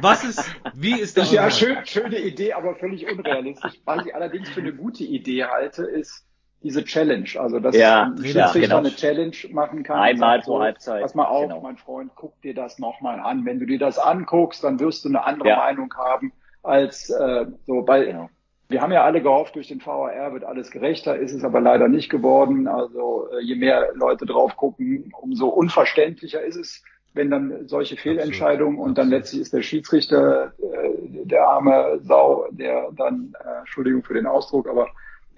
[0.00, 1.32] Was ist, wie ist das?
[1.32, 3.74] Ja, schön, schöne Idee, aber völlig unrealistisch.
[3.84, 6.24] Was ich allerdings für eine gute Idee halte, ist
[6.62, 7.28] diese Challenge.
[7.38, 8.78] Also, dass ja, ein Schiedsrichter genau.
[8.78, 9.98] eine Challenge machen kann.
[9.98, 11.02] Einmal pro Halbzeit.
[11.02, 11.60] Pass mal auf, genau.
[11.60, 13.44] mein Freund, guck dir das nochmal an.
[13.44, 15.56] Wenn du dir das anguckst, dann wirst du eine andere ja.
[15.56, 18.30] Meinung haben als äh, so bei genau.
[18.68, 21.88] Wir haben ja alle gehofft, durch den VAR wird alles gerechter, ist es aber leider
[21.88, 22.66] nicht geworden.
[22.66, 28.78] Also äh, je mehr Leute drauf gucken, umso unverständlicher ist es, wenn dann solche Fehlentscheidungen
[28.78, 34.14] und dann letztlich ist der Schiedsrichter äh, der arme Sau, der dann, äh, Entschuldigung für
[34.14, 34.88] den Ausdruck, aber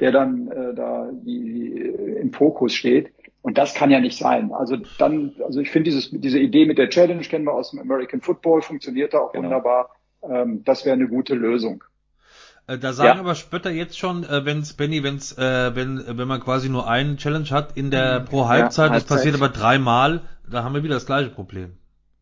[0.00, 1.72] der dann äh, da die,
[2.20, 3.12] im Fokus steht.
[3.42, 4.52] Und das kann ja nicht sein.
[4.52, 7.80] Also dann, also ich finde dieses, diese Idee mit der Challenge kennen wir aus dem
[7.80, 9.44] American Football, funktioniert da auch genau.
[9.44, 9.90] wunderbar.
[10.22, 11.85] Ähm, das wäre eine gute Lösung.
[12.66, 13.20] Äh, da sagen ja.
[13.20, 17.18] aber Spötter jetzt schon, äh, wenn's Benny, wenn's, äh, wenn wenn man quasi nur einen
[17.18, 18.24] Challenge hat in der mhm.
[18.24, 21.76] pro Halbzeit, ja, das passiert aber dreimal, da haben wir wieder das gleiche Problem.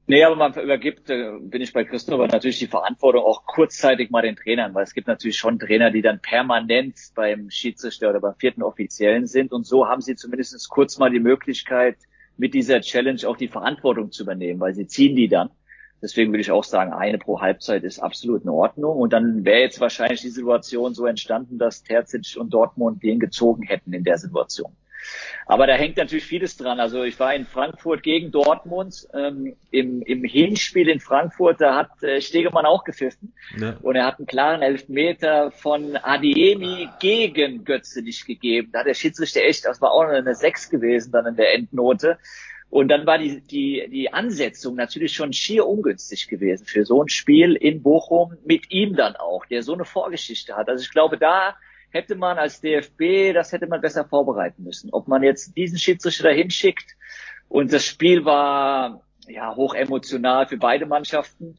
[0.07, 4.23] Nee, aber man übergibt, äh, bin ich bei Christopher, natürlich die Verantwortung auch kurzzeitig mal
[4.23, 8.35] den Trainern, weil es gibt natürlich schon Trainer, die dann permanent beim Schiedsrichter oder beim
[8.35, 11.97] vierten Offiziellen sind und so haben sie zumindest kurz mal die Möglichkeit,
[12.37, 15.51] mit dieser Challenge auch die Verantwortung zu übernehmen, weil sie ziehen die dann.
[16.03, 18.97] Deswegen würde ich auch sagen, eine pro Halbzeit ist absolut in Ordnung.
[18.97, 23.63] Und dann wäre jetzt wahrscheinlich die Situation so entstanden, dass Terzic und Dortmund den gezogen
[23.63, 24.73] hätten in der Situation.
[25.47, 26.81] Aber da hängt natürlich vieles dran.
[26.81, 29.09] Also ich war in Frankfurt gegen Dortmund.
[29.13, 33.33] Ähm, im, Im Hinspiel in Frankfurt, da hat äh, Stegemann auch gepfiffen.
[33.59, 33.77] Ja.
[33.83, 38.71] Und er hat einen klaren Elfmeter von Adiemi gegen Götze nicht gegeben.
[38.73, 42.19] Da hat der Schiedsrichter echt, das war auch eine 6 gewesen dann in der Endnote.
[42.73, 47.11] Und dann war die, die, die Ansetzung natürlich schon schier ungünstig gewesen für so ein
[47.11, 50.71] Spiel in Bochum mit ihm dann auch, der so eine Vorgeschichte hat.
[50.71, 51.55] Also ich glaube, da
[51.93, 54.91] hätte man als DFB, das hätte man besser vorbereiten müssen.
[54.93, 56.97] Ob man jetzt diesen Schiedsrichter dahin schickt
[57.49, 61.59] und das Spiel war ja hoch emotional für beide Mannschaften.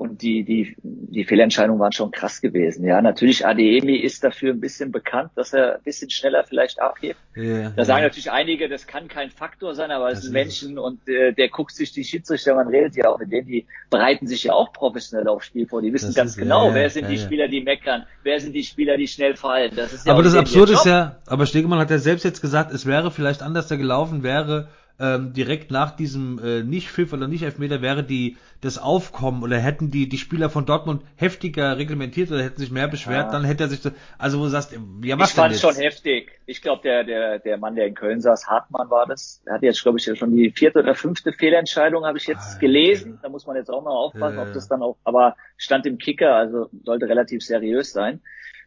[0.00, 2.86] Und die, die, die Fehlentscheidungen waren schon krass gewesen.
[2.86, 7.20] Ja, natürlich Ademi ist dafür ein bisschen bekannt, dass er ein bisschen schneller vielleicht abhebt.
[7.36, 11.06] Ja, da sagen natürlich einige, das kann kein Faktor sein, aber es ein Menschen und
[11.06, 14.44] äh, der guckt sich die Schiedsrichter, man redet ja auch mit denen, die bereiten sich
[14.44, 15.82] ja auch professionell aufs Spiel vor.
[15.82, 18.54] Die wissen das ganz ist, genau, ja, wer sind die Spieler, die meckern, wer sind
[18.54, 19.72] die Spieler, die schnell fallen.
[19.76, 22.72] Das ist ja aber das Absurde ist ja, aber Stegemann hat ja selbst jetzt gesagt,
[22.72, 24.68] es wäre vielleicht anders da gelaufen, wäre
[25.00, 30.08] ähm, direkt nach diesem äh, Nicht-Pfiff oder Nicht-Elfmeter wäre die das Aufkommen oder hätten die
[30.08, 33.32] die Spieler von Dortmund heftiger reglementiert oder hätten sich mehr beschwert, ja.
[33.32, 35.74] dann hätte er sich so, also wo du sagst, ja was Ich fand es schon
[35.74, 36.38] heftig.
[36.44, 39.62] Ich glaube, der der der Mann, der in Köln saß, Hartmann war das, der hat
[39.62, 42.60] jetzt glaube ich ja schon die vierte oder fünfte Fehlentscheidung habe ich jetzt Alter.
[42.60, 43.18] gelesen.
[43.22, 45.96] Da muss man jetzt auch mal aufpassen, ja, ob das dann auch, aber stand im
[45.96, 48.20] Kicker, also sollte relativ seriös sein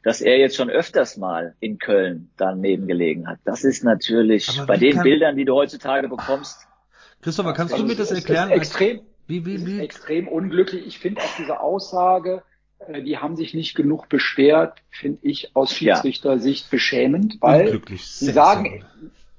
[0.03, 3.39] dass er jetzt schon öfters mal in Köln daneben gelegen hat.
[3.45, 5.03] Das ist natürlich bei den kann...
[5.03, 6.67] Bildern, die du heutzutage bekommst.
[7.21, 8.51] Christopher, kannst also du mir das erklären?
[8.51, 9.79] Extrem, wie, wie, wie?
[9.79, 10.85] extrem unglücklich.
[10.85, 12.43] Ich finde auch diese Aussage,
[12.79, 18.83] äh, die haben sich nicht genug beschwert, finde ich aus Schiedsrichtersicht beschämend, weil sie sagen,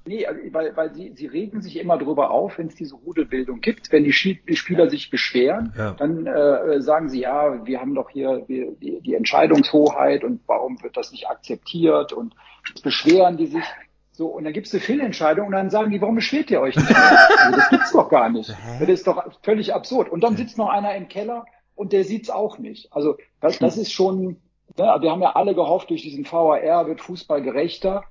[0.07, 3.59] Nee, also, weil, weil sie, sie regen sich immer drüber auf, wenn es diese Rudelbildung
[3.59, 3.91] gibt.
[3.91, 5.91] Wenn die, Spieler sich beschweren, ja.
[5.93, 10.81] dann äh, sagen sie, ja, wir haben doch hier die, die, die Entscheidungshoheit und warum
[10.83, 12.35] wird das nicht akzeptiert und
[12.83, 13.63] beschweren die sich.
[14.11, 16.75] So, und dann gibt es eine Fehlentscheidung und dann sagen die, warum beschwert ihr euch
[16.75, 16.95] nicht?
[16.95, 18.55] also das gibt's doch gar nicht.
[18.79, 20.09] Das ist doch völlig absurd.
[20.09, 22.93] Und dann sitzt noch einer im Keller und der sieht's auch nicht.
[22.93, 24.37] Also das, das ist schon,
[24.77, 28.03] ja, wir haben ja alle gehofft, durch diesen VAR wird Fußball gerechter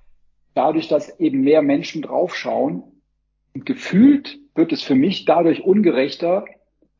[0.54, 2.82] dadurch, dass eben mehr Menschen draufschauen,
[3.54, 6.44] gefühlt wird es für mich dadurch ungerechter,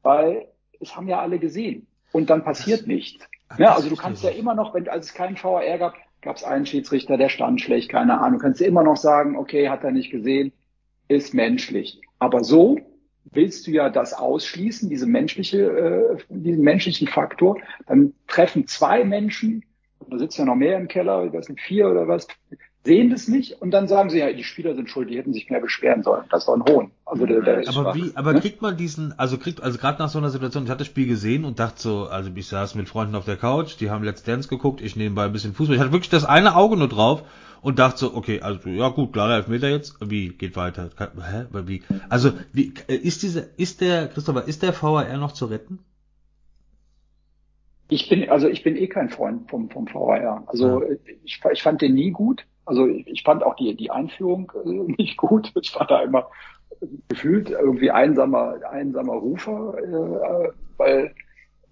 [0.02, 0.48] weil
[0.80, 3.26] es haben ja alle gesehen und dann passiert das, nichts.
[3.58, 6.44] Ja, also du kannst ja immer noch, wenn als es keinen VR gab, gab es
[6.44, 8.38] einen Schiedsrichter, der stand schlecht, keine Ahnung.
[8.38, 10.52] Du kannst immer noch sagen, okay, hat er nicht gesehen,
[11.08, 12.00] ist menschlich.
[12.18, 12.78] Aber so
[13.24, 17.58] willst du ja das ausschließen, diese menschliche, äh, diesen menschlichen Faktor.
[17.86, 19.64] Dann treffen zwei Menschen,
[20.08, 22.26] da sitzt ja noch mehr im Keller, weiß nicht, vier oder was,
[22.84, 25.48] sehen das nicht und dann sagen sie ja, die Spieler sind schuld, die hätten sich
[25.48, 26.24] mehr beschweren sollen.
[26.30, 26.90] Das war ein Hohn.
[27.06, 28.40] Also der, der aber wie, aber ne?
[28.40, 31.06] kriegt man diesen, also kriegt, also gerade nach so einer Situation, ich hatte das Spiel
[31.06, 34.22] gesehen und dachte so, also ich saß mit Freunden auf der Couch, die haben Let's
[34.22, 35.76] Dance geguckt, ich nebenbei ein bisschen Fußball.
[35.76, 37.24] Ich hatte wirklich das eine Auge nur drauf
[37.62, 40.90] und dachte so, okay, also ja gut, klarer Elfmeter jetzt, wie geht weiter?
[40.98, 41.46] Hä?
[41.64, 41.82] Wie?
[42.10, 45.78] Also wie ist diese, ist der Christopher, ist der VAR noch zu retten?
[47.88, 50.44] Ich bin, also ich bin eh kein Freund vom, vom VAR.
[50.46, 50.96] Also ja.
[51.24, 52.44] ich, ich fand den nie gut.
[52.66, 55.53] Also ich fand auch die, die Einführung äh, nicht gut.
[55.61, 56.29] Ich war da immer
[57.09, 61.14] gefühlt irgendwie einsamer, einsamer Rufer, äh, weil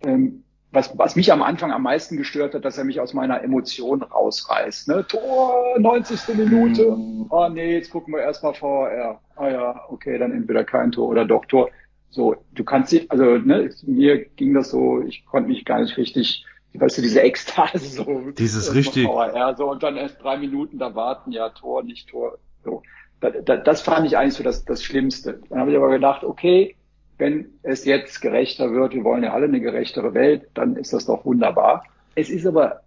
[0.04, 3.42] ähm, was, was mich am Anfang am meisten gestört hat, dass er mich aus meiner
[3.42, 4.88] Emotion rausreißt.
[4.88, 5.06] Ne?
[5.06, 6.34] Tor, 90.
[6.34, 6.96] Minute.
[7.28, 9.20] Oh nee, jetzt gucken wir erstmal VR.
[9.36, 11.68] Ah ja, okay, dann entweder kein Tor oder doch Tor.
[12.08, 15.96] So, du kannst dich, also ne, mir ging das so, ich konnte mich gar nicht
[15.96, 18.30] richtig weißt du, diese Ekstase so.
[18.32, 19.06] Dieses richtig.
[19.06, 22.82] VR, so, und dann erst drei Minuten da warten, ja, Tor, nicht Tor, so.
[23.20, 25.40] Das, das, das fand ich eigentlich so das, das Schlimmste.
[25.48, 26.76] Dann habe ich aber gedacht, okay,
[27.18, 31.06] wenn es jetzt gerechter wird, wir wollen ja alle eine gerechtere Welt, dann ist das
[31.06, 31.84] doch wunderbar.
[32.16, 32.80] Es ist aber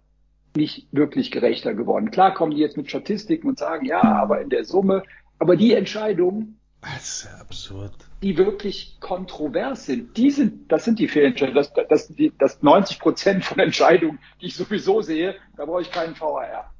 [0.54, 2.10] nicht wirklich gerechter geworden.
[2.10, 5.02] Klar kommen die jetzt mit Statistiken und sagen, ja, aber in der Summe,
[5.38, 7.92] aber die Entscheidungen, das ist ja absurd.
[8.22, 10.16] Die wirklich kontrovers sind.
[10.16, 11.56] Die sind, das sind die Fehlentscheidungen.
[11.56, 15.90] Das, das, die, das 90 Prozent von Entscheidungen, die ich sowieso sehe, da brauche ich
[15.90, 16.72] keinen VAR.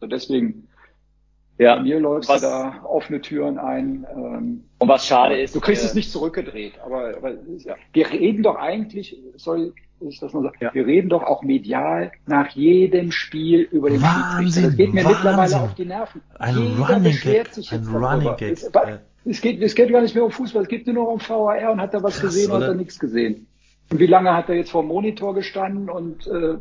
[0.00, 0.68] So deswegen,
[1.58, 4.06] ja, mir läufst was, du da offene Türen ein.
[4.12, 5.54] Ähm, und was schade ist.
[5.54, 9.74] Du kriegst äh, es nicht zurückgedreht, aber, aber ja, wir reden doch eigentlich, soll
[10.08, 10.74] ich das mal sagen, ja.
[10.74, 14.68] wir reden doch auch medial nach jedem Spiel über den Wahnsinn, Schiedsrichter.
[14.68, 15.16] Das geht mir Wahnsinn.
[15.16, 16.20] mittlerweile auf die Nerven.
[16.38, 18.58] Ein Jeder Running Gag, ein Running Gag.
[19.24, 21.70] Es geht, es geht gar nicht mehr um Fußball, es geht nur noch um VAR
[21.70, 23.46] und hat er was Krass, gesehen oder hat er nichts gesehen.
[23.90, 26.58] Und wie lange hat er jetzt vor dem Monitor gestanden und äh,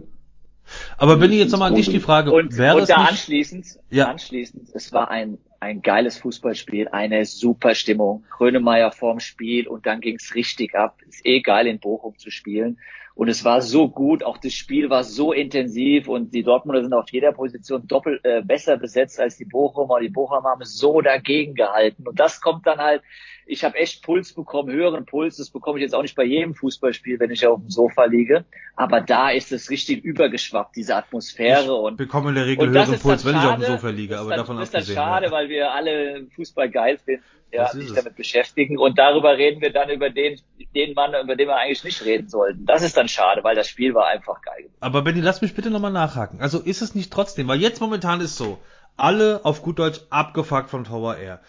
[0.96, 3.80] aber wenn ich jetzt nochmal an dich die Frage, und, wäre und da nicht, anschließend,
[3.90, 4.06] ja.
[4.10, 8.26] anschließend, es war ein ein geiles Fußballspiel, eine super Stimmung.
[8.32, 10.98] Grönemeyer vorm Spiel und dann ging's richtig ab.
[11.08, 12.80] Ist eh geil in Bochum zu spielen.
[13.14, 16.94] Und es war so gut, auch das Spiel war so intensiv und die Dortmunder sind
[16.94, 20.00] auf jeder Position doppelt äh, besser besetzt als die Bochumer.
[20.00, 22.08] Die Bochumer haben so dagegen gehalten.
[22.08, 23.02] Und das kommt dann halt,
[23.46, 25.38] ich habe echt Puls bekommen, höheren Puls.
[25.38, 28.46] Das bekomme ich jetzt auch nicht bei jedem Fußballspiel, wenn ich auf dem Sofa liege.
[28.76, 31.64] Aber da ist es richtig übergeschwappt, diese Atmosphäre.
[31.64, 34.20] Ich und bekomme in der Regel höheren Puls, wenn ich auf dem Sofa liege.
[34.20, 34.74] Aber davon abgesehen.
[34.74, 35.32] Das ist dann schade, ja.
[35.32, 38.78] weil wir alle Fußball geil finden ja, sich damit beschäftigen.
[38.78, 40.40] Und darüber reden wir dann über den,
[40.74, 42.66] den Mann, über den wir eigentlich nicht reden sollten.
[42.66, 44.70] Das ist dann schade, weil das Spiel war einfach geil.
[44.80, 46.42] Aber Benny, lass mich bitte nochmal nachhaken.
[46.42, 48.60] Also ist es nicht trotzdem, weil jetzt momentan ist so,
[48.98, 51.42] alle auf gut Deutsch abgefuckt von Tower Air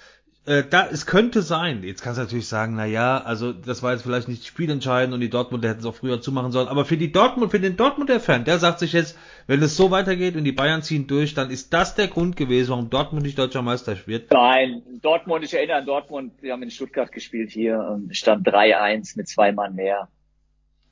[0.44, 3.92] äh, da, es könnte sein, jetzt kannst du natürlich sagen, na ja, also das war
[3.92, 6.96] jetzt vielleicht nicht spielentscheidend und die Dortmunder hätten es auch früher zumachen sollen, aber für
[6.96, 10.42] die Dortmund, für den Dortmunder Fan, der sagt sich jetzt, wenn es so weitergeht und
[10.42, 13.96] die Bayern ziehen durch, dann ist das der Grund gewesen, warum Dortmund nicht deutscher Meister
[14.06, 14.32] wird.
[14.32, 19.16] Nein, Dortmund, ich erinnere an Dortmund, wir haben in Stuttgart gespielt hier und stand 3-1
[19.16, 20.08] mit zwei Mann mehr.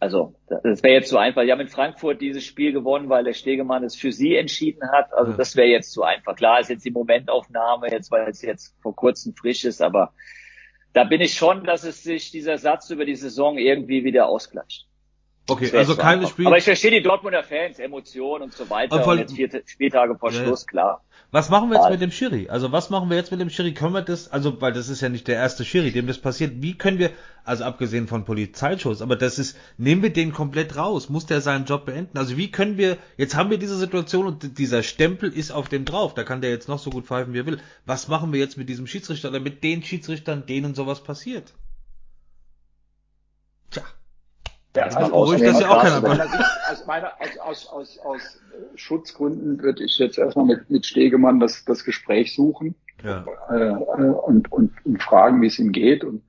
[0.01, 1.43] Also, das wäre jetzt zu einfach.
[1.43, 5.13] Die haben in Frankfurt dieses Spiel gewonnen, weil der Stegemann es für sie entschieden hat.
[5.13, 6.35] Also, das wäre jetzt zu einfach.
[6.35, 10.15] Klar ist jetzt die Momentaufnahme, jetzt, weil es jetzt vor kurzem frisch ist, aber
[10.95, 14.89] da bin ich schon, dass es sich dieser Satz über die Saison irgendwie wieder ausgleicht.
[15.51, 16.47] Okay, also keine Spiel.
[16.47, 18.97] Aber ich verstehe die Dortmunder Fans, Emotionen und so weiter.
[18.97, 21.03] Und, und jetzt vier Spieltage vor ja, Schluss, klar.
[21.33, 22.49] Was machen wir jetzt mit dem Schiri?
[22.49, 23.73] Also was machen wir jetzt mit dem Schiri?
[23.73, 26.55] Können wir das, also weil das ist ja nicht der erste Schiri, dem das passiert.
[26.57, 27.11] Wie können wir,
[27.45, 31.09] also abgesehen von Polizeischutz, aber das ist, nehmen wir den komplett raus?
[31.09, 32.19] Muss der seinen Job beenden?
[32.19, 35.85] Also wie können wir, jetzt haben wir diese Situation und dieser Stempel ist auf dem
[35.85, 36.15] drauf.
[36.15, 37.61] Da kann der jetzt noch so gut pfeifen, wie er will.
[37.87, 41.55] Was machen wir jetzt mit diesem Schiedsrichter oder mit den Schiedsrichtern, denen sowas passiert?
[44.76, 46.30] Ja, also beruhigt das ja auch keiner.
[46.70, 48.40] Aus, meiner, aus, aus, aus, aus
[48.76, 53.24] Schutzgründen würde ich jetzt erstmal mit, mit Stegemann das, das Gespräch suchen ja.
[53.50, 56.22] äh, und, und, und fragen, wie es ihm geht und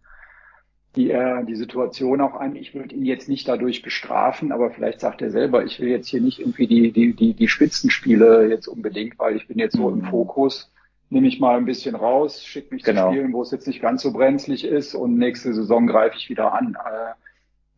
[0.95, 2.55] die er die Situation auch ein.
[2.55, 6.09] Ich würde ihn jetzt nicht dadurch bestrafen, aber vielleicht sagt er selber, ich will jetzt
[6.09, 9.89] hier nicht irgendwie die, die, die, die Spitzenspiele jetzt unbedingt, weil ich bin jetzt so
[9.89, 10.05] im mhm.
[10.05, 10.69] Fokus.
[11.09, 13.09] Nehme ich mal ein bisschen raus, schicke mich genau.
[13.09, 16.29] zu Spielen, wo es jetzt nicht ganz so brenzlig ist und nächste Saison greife ich
[16.29, 16.75] wieder an.
[16.75, 17.11] Äh,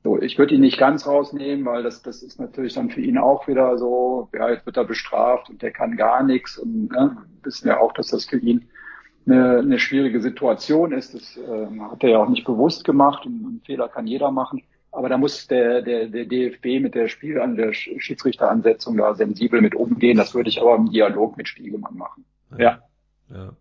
[0.03, 3.17] so, ich würde ihn nicht ganz rausnehmen, weil das, das ist natürlich dann für ihn
[3.17, 7.17] auch wieder so, ja, jetzt wird er bestraft und der kann gar nichts und ne,
[7.43, 8.67] wissen ja auch, dass das für ihn
[9.25, 11.13] eine, eine schwierige Situation ist.
[11.13, 14.63] Das äh, hat er ja auch nicht bewusst gemacht und einen Fehler kann jeder machen.
[14.91, 19.61] Aber da muss der, der, der DFB mit der Spiel an der Schiedsrichteransetzung da sensibel
[19.61, 20.17] mit umgehen.
[20.17, 22.25] Das würde ich aber im Dialog mit Spiegelmann machen.
[22.57, 22.83] Ja.
[23.29, 23.53] ja.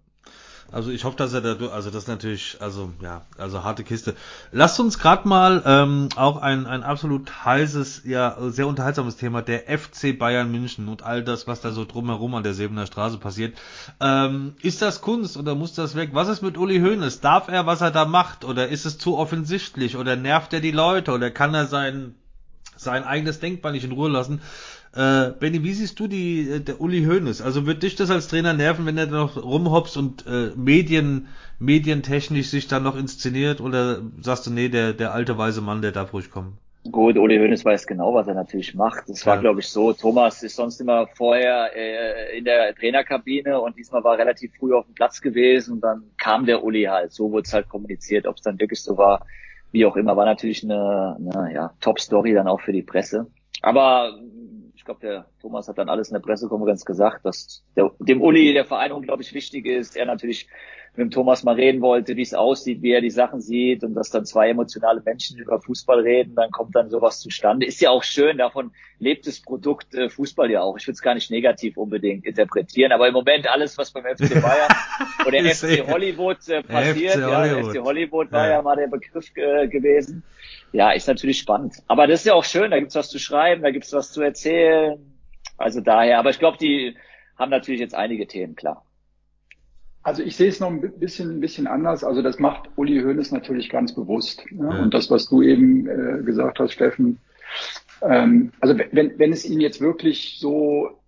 [0.72, 4.16] Also ich hoffe, dass er da, also das ist natürlich, also ja, also harte Kiste.
[4.52, 9.64] Lasst uns gerade mal ähm, auch ein, ein absolut heißes, ja, sehr unterhaltsames Thema, der
[9.78, 13.58] FC Bayern München und all das, was da so drumherum an der Sebener Straße passiert.
[14.00, 16.10] Ähm, ist das Kunst oder muss das weg?
[16.14, 17.20] Was ist mit Uli Hoeneß?
[17.20, 18.44] Darf er, was er da macht?
[18.44, 19.98] Oder ist es zu offensichtlich?
[19.98, 21.12] Oder nervt er die Leute?
[21.12, 22.14] Oder kann er sein,
[22.76, 24.40] sein eigenes Denkmal nicht in Ruhe lassen?
[24.94, 27.40] Äh, Benny, wie siehst du die, äh, der Uli Hoeneß?
[27.40, 31.28] Also wird dich das als Trainer nerven, wenn er da noch rumhopst und äh, Medien,
[31.58, 33.62] medientechnisch sich dann noch inszeniert?
[33.62, 36.58] Oder sagst du, nee, der, der alte weise Mann, der darf ruhig kommen?
[36.90, 39.08] Gut, Uli Hoeneß weiß genau, was er natürlich macht.
[39.08, 39.40] Es war, ja.
[39.40, 44.18] glaube ich, so, Thomas ist sonst immer vorher äh, in der Trainerkabine und diesmal war
[44.18, 47.12] relativ früh auf dem Platz gewesen und dann kam der Uli halt.
[47.12, 48.26] So wurde es halt kommuniziert.
[48.26, 49.24] Ob es dann wirklich so war,
[49.70, 53.28] wie auch immer, war natürlich eine, eine ja, Top-Story dann auch für die Presse.
[53.62, 54.18] Aber
[54.82, 58.52] ich glaube, der Thomas hat dann alles in der Pressekonferenz gesagt, dass der, dem Uli
[58.52, 59.96] der Verein unglaublich wichtig ist.
[59.96, 60.48] Er natürlich
[60.96, 63.94] mit dem Thomas mal reden wollte, wie es aussieht, wie er die Sachen sieht und
[63.94, 67.64] dass dann zwei emotionale Menschen über Fußball reden, dann kommt dann sowas zustande.
[67.64, 70.76] Ist ja auch schön, davon lebt das Produkt äh, Fußball ja auch.
[70.76, 74.30] Ich will es gar nicht negativ unbedingt interpretieren, aber im Moment alles, was beim FC
[74.42, 74.72] Bayern
[75.26, 77.70] oder FC Hollywood äh, passiert, FC ja, Hollywood.
[77.70, 78.54] FC Hollywood war ja.
[78.54, 80.24] ja mal der Begriff äh, gewesen
[80.72, 81.76] ja, ist natürlich spannend.
[81.86, 84.22] Aber das ist ja auch schön, da gibt's was zu schreiben, da gibt's was zu
[84.22, 84.98] erzählen.
[85.56, 86.96] Also daher, aber ich glaube, die
[87.38, 88.84] haben natürlich jetzt einige Themen, klar.
[90.02, 92.02] Also ich sehe es noch ein bisschen, ein bisschen anders.
[92.02, 94.44] Also das macht Uli Hoeneß natürlich ganz bewusst.
[94.50, 94.74] Ja?
[94.74, 94.82] Ja.
[94.82, 97.20] Und das, was du eben äh, gesagt hast, Steffen,
[98.02, 100.98] ähm, also wenn, wenn es ihn jetzt wirklich so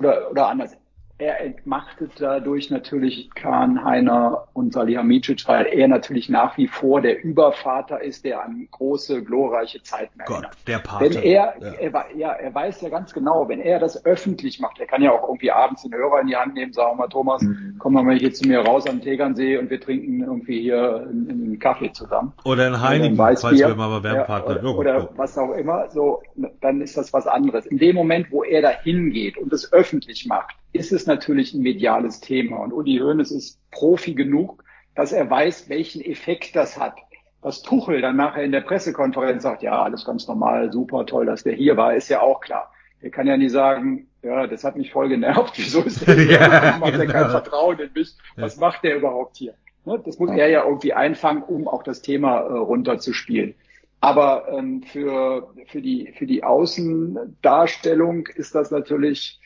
[0.00, 0.76] oder, oder anders,
[1.18, 7.24] er entmachtet dadurch natürlich Kahn, Heiner und Salihamidzic, weil er natürlich nach wie vor der
[7.24, 10.52] Übervater ist, der an große, glorreiche Zeiten erinnert.
[10.52, 11.04] Gott, der Pate.
[11.04, 11.72] Wenn er, ja.
[11.72, 15.10] er, ja, er weiß ja ganz genau, wenn er das öffentlich macht, er kann ja
[15.10, 17.74] auch irgendwie abends den Hörer in die Hand nehmen, sagen mal, Thomas, mhm.
[17.80, 21.58] komm mal hier zu mir raus am Tegernsee und wir trinken irgendwie hier einen, einen
[21.58, 22.32] Kaffee zusammen.
[22.44, 26.22] Oder ein Heinigen, falls wir mal Werbepartner ja, oder, oder was auch immer, so,
[26.60, 27.66] dann ist das was anderes.
[27.66, 31.62] In dem Moment, wo er da hingeht und es öffentlich macht, ist es natürlich ein
[31.62, 32.58] mediales Thema.
[32.58, 36.96] Und Uli Hoeneß ist Profi genug, dass er weiß, welchen Effekt das hat.
[37.40, 41.44] dass Tuchel dann nachher in der Pressekonferenz sagt, ja, alles ganz normal, super, toll, dass
[41.44, 42.72] der hier war, ist ja auch klar.
[43.00, 46.32] Der kann ja nie sagen, ja, das hat mich voll genervt, wieso ist der hier?
[46.32, 47.12] ja, Warum hat genau.
[47.12, 48.16] kein Vertrauen in mich?
[48.36, 48.60] Was ja.
[48.60, 49.54] macht der überhaupt hier?
[49.84, 53.54] Ne, das muss er ja irgendwie einfangen, um auch das Thema äh, runterzuspielen.
[54.00, 59.40] Aber ähm, für, für, die, für die Außendarstellung ist das natürlich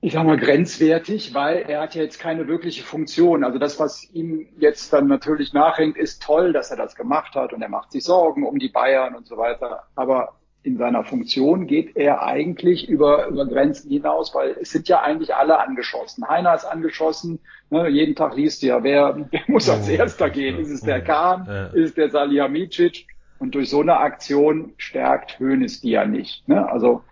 [0.00, 3.44] ich sag mal, grenzwertig, weil er hat ja jetzt keine wirkliche Funktion.
[3.44, 7.52] Also das, was ihm jetzt dann natürlich nachhängt, ist toll, dass er das gemacht hat
[7.52, 9.84] und er macht sich Sorgen um die Bayern und so weiter.
[9.94, 15.00] Aber in seiner Funktion geht er eigentlich über, über Grenzen hinaus, weil es sind ja
[15.00, 16.28] eigentlich alle angeschossen.
[16.28, 17.38] Heiner ist angeschossen,
[17.70, 20.58] ne, jeden Tag liest du ja, wer, wer muss als erster gehen?
[20.58, 21.46] Ist es der Kahn?
[21.72, 23.06] Ist es der Salihamidzic?
[23.38, 26.48] Und durch so eine Aktion stärkt Hönes die ja nicht.
[26.48, 26.68] Ne?
[26.68, 27.02] Also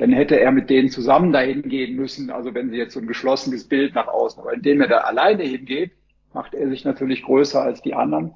[0.00, 2.30] dann hätte er mit denen zusammen dahin gehen müssen.
[2.30, 5.42] Also wenn sie jetzt so ein geschlossenes Bild nach außen, aber indem er da alleine
[5.42, 5.92] hingeht,
[6.32, 8.32] macht er sich natürlich größer als die anderen.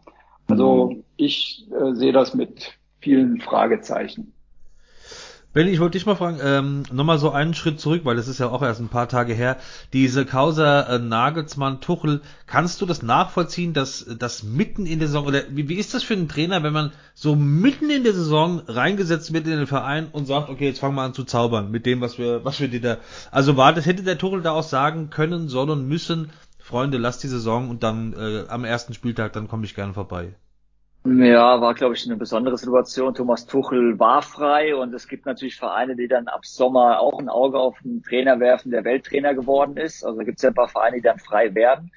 [0.46, 1.04] Also mhm.
[1.16, 4.34] ich äh, sehe das mit vielen Fragezeichen.
[5.54, 8.40] Benny, ich wollte dich mal fragen, ähm, nochmal so einen Schritt zurück, weil das ist
[8.40, 9.56] ja auch erst ein paar Tage her.
[9.92, 15.42] Diese Causa äh, Nagelsmann-Tuchel, kannst du das nachvollziehen, dass das mitten in der Saison, oder
[15.50, 19.32] wie, wie ist das für einen Trainer, wenn man so mitten in der Saison reingesetzt
[19.32, 22.00] wird in den Verein und sagt, okay, jetzt fangen wir an zu zaubern mit dem,
[22.00, 22.96] was wir, was wir dir da,
[23.30, 27.28] also war das, hätte der Tuchel da auch sagen können, sollen, müssen, Freunde, lasst die
[27.28, 30.34] Saison und dann äh, am ersten Spieltag, dann komme ich gerne vorbei.
[31.06, 33.14] Ja, war, glaube ich, eine besondere Situation.
[33.14, 37.28] Thomas Tuchel war frei und es gibt natürlich Vereine, die dann ab Sommer auch ein
[37.28, 40.02] Auge auf einen Trainer werfen, der Welttrainer geworden ist.
[40.02, 41.92] Also gibt es ja ein paar Vereine, die dann frei werden,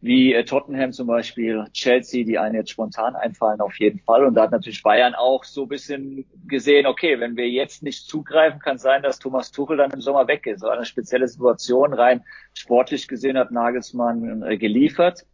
[0.00, 4.24] wie äh, Tottenham zum Beispiel, Chelsea, die einen jetzt spontan einfallen auf jeden Fall.
[4.24, 8.08] Und da hat natürlich Bayern auch so ein bisschen gesehen, okay, wenn wir jetzt nicht
[8.08, 10.60] zugreifen, kann sein, dass Thomas Tuchel dann im Sommer weg ist.
[10.60, 12.24] So eine spezielle Situation, rein
[12.54, 15.26] sportlich gesehen hat Nagelsmann äh, geliefert.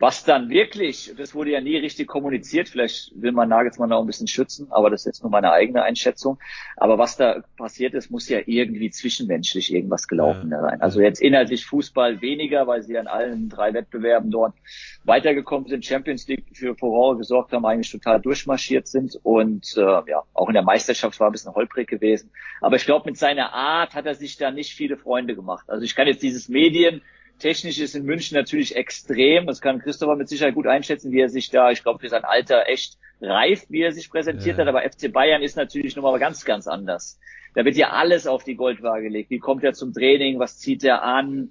[0.00, 4.06] Was dann wirklich, das wurde ja nie richtig kommuniziert, vielleicht will man Nagelsmann auch ein
[4.06, 6.38] bisschen schützen, aber das ist jetzt nur meine eigene Einschätzung.
[6.76, 10.60] Aber was da passiert ist, muss ja irgendwie zwischenmenschlich irgendwas gelaufen ja.
[10.60, 10.80] sein.
[10.80, 14.54] Also jetzt inhaltlich Fußball weniger, weil sie an allen drei Wettbewerben dort
[15.02, 20.22] weitergekommen sind, Champions League für Furore gesorgt haben, eigentlich total durchmarschiert sind und äh, ja,
[20.32, 22.30] auch in der Meisterschaft war ein bisschen holprig gewesen.
[22.60, 25.68] Aber ich glaube, mit seiner Art hat er sich da nicht viele Freunde gemacht.
[25.68, 27.02] Also ich kann jetzt dieses Medien
[27.38, 29.46] Technisch ist in München natürlich extrem.
[29.46, 32.24] Das kann Christopher mit Sicherheit gut einschätzen, wie er sich da, ich glaube, für sein
[32.24, 34.64] Alter echt reift, wie er sich präsentiert ja.
[34.64, 34.68] hat.
[34.68, 37.18] Aber FC Bayern ist natürlich nochmal ganz, ganz anders.
[37.54, 39.30] Da wird ja alles auf die Goldwaage gelegt.
[39.30, 40.38] Wie kommt er zum Training?
[40.38, 41.50] Was zieht er an?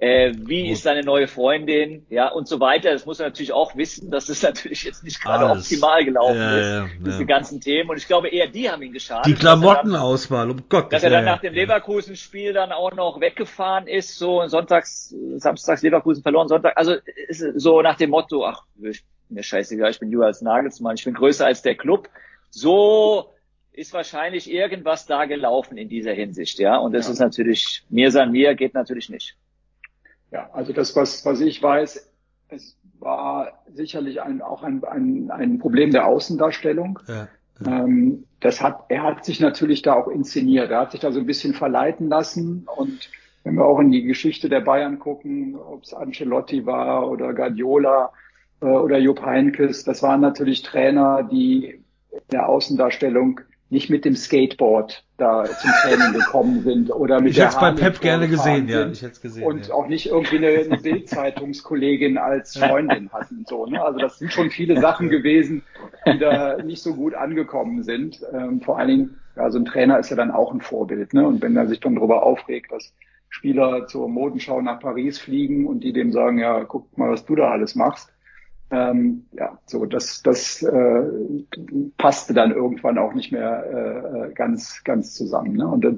[0.00, 2.92] Äh, wie ist seine neue Freundin, ja, und so weiter.
[2.92, 5.64] Das muss er natürlich auch wissen, dass es natürlich jetzt nicht gerade Alles.
[5.64, 7.24] optimal gelaufen ja, ist, ja, diese ja.
[7.24, 7.90] ganzen Themen.
[7.90, 9.26] Und ich glaube, eher die haben ihn geschadet.
[9.26, 10.92] Die Klamottenauswahl, um Gott.
[10.92, 16.22] Dass er dann nach dem Leverkusen-Spiel dann auch noch weggefahren ist, so sonntags, samstags Leverkusen
[16.22, 16.94] verloren, Sonntag, also
[17.56, 18.62] so nach dem Motto, ach,
[19.28, 22.08] mir scheißegal, ich bin Jura als Nagelsmann, ich bin größer als der Club.
[22.50, 23.34] So
[23.72, 26.76] ist wahrscheinlich irgendwas da gelaufen in dieser Hinsicht, ja.
[26.76, 29.36] Und das ist natürlich, mir san mir geht natürlich nicht.
[30.30, 32.10] Ja, also das, was, was ich weiß,
[32.48, 36.98] es war sicherlich ein, auch ein, ein, ein Problem der Außendarstellung.
[37.06, 37.28] Ja,
[37.60, 37.84] ja.
[37.84, 40.70] Ähm, das hat, er hat sich natürlich da auch inszeniert.
[40.70, 42.66] Er hat sich da so ein bisschen verleiten lassen.
[42.76, 43.10] Und
[43.44, 48.12] wenn wir auch in die Geschichte der Bayern gucken, ob es Ancelotti war oder Guardiola
[48.60, 54.16] äh, oder Jupp Heynckes, das waren natürlich Trainer, die in der Außendarstellung nicht mit dem
[54.16, 58.00] Skateboard da zum Training gekommen sind oder mit ich der Ich hätte es bei Pep
[58.00, 58.88] gerne gesehen, ja.
[58.88, 59.44] Ich hätte gesehen.
[59.44, 59.74] Und ja.
[59.74, 63.82] auch nicht irgendwie eine, eine Bildzeitungskollegin als Freundin hatten, so, ne?
[63.82, 65.62] Also das sind schon viele Sachen gewesen,
[66.06, 68.22] die da nicht so gut angekommen sind.
[68.32, 71.26] Ähm, vor allen Dingen, ja, so ein Trainer ist ja dann auch ein Vorbild, ne?
[71.26, 72.94] Und wenn er sich dann darüber aufregt, dass
[73.28, 77.36] Spieler zur Modenschau nach Paris fliegen und die dem sagen, ja, guck mal, was du
[77.36, 78.10] da alles machst,
[78.70, 81.02] ähm, ja, so das, das äh,
[81.96, 85.54] passte dann irgendwann auch nicht mehr äh, ganz, ganz zusammen.
[85.54, 85.66] Ne?
[85.66, 85.94] Und das,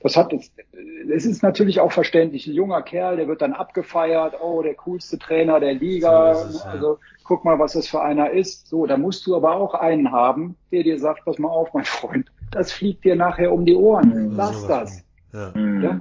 [0.00, 2.46] das hat es ist natürlich auch verständlich.
[2.46, 6.34] Ein junger Kerl, der wird dann abgefeiert, oh, der coolste Trainer der Liga.
[6.34, 8.68] So es, also guck mal, was das für einer ist.
[8.68, 11.84] So, da musst du aber auch einen haben, der dir sagt, pass mal auf, mein
[11.84, 14.28] Freund, das fliegt dir nachher um die Ohren.
[14.28, 15.04] Mhm, Lass das.
[15.32, 15.52] Ja.
[15.56, 16.00] ja.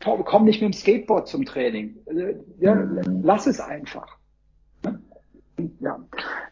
[0.00, 1.96] Komm nicht mit dem Skateboard zum Training.
[2.58, 3.20] Ja, mhm.
[3.22, 4.17] lass es einfach
[5.80, 6.00] ja,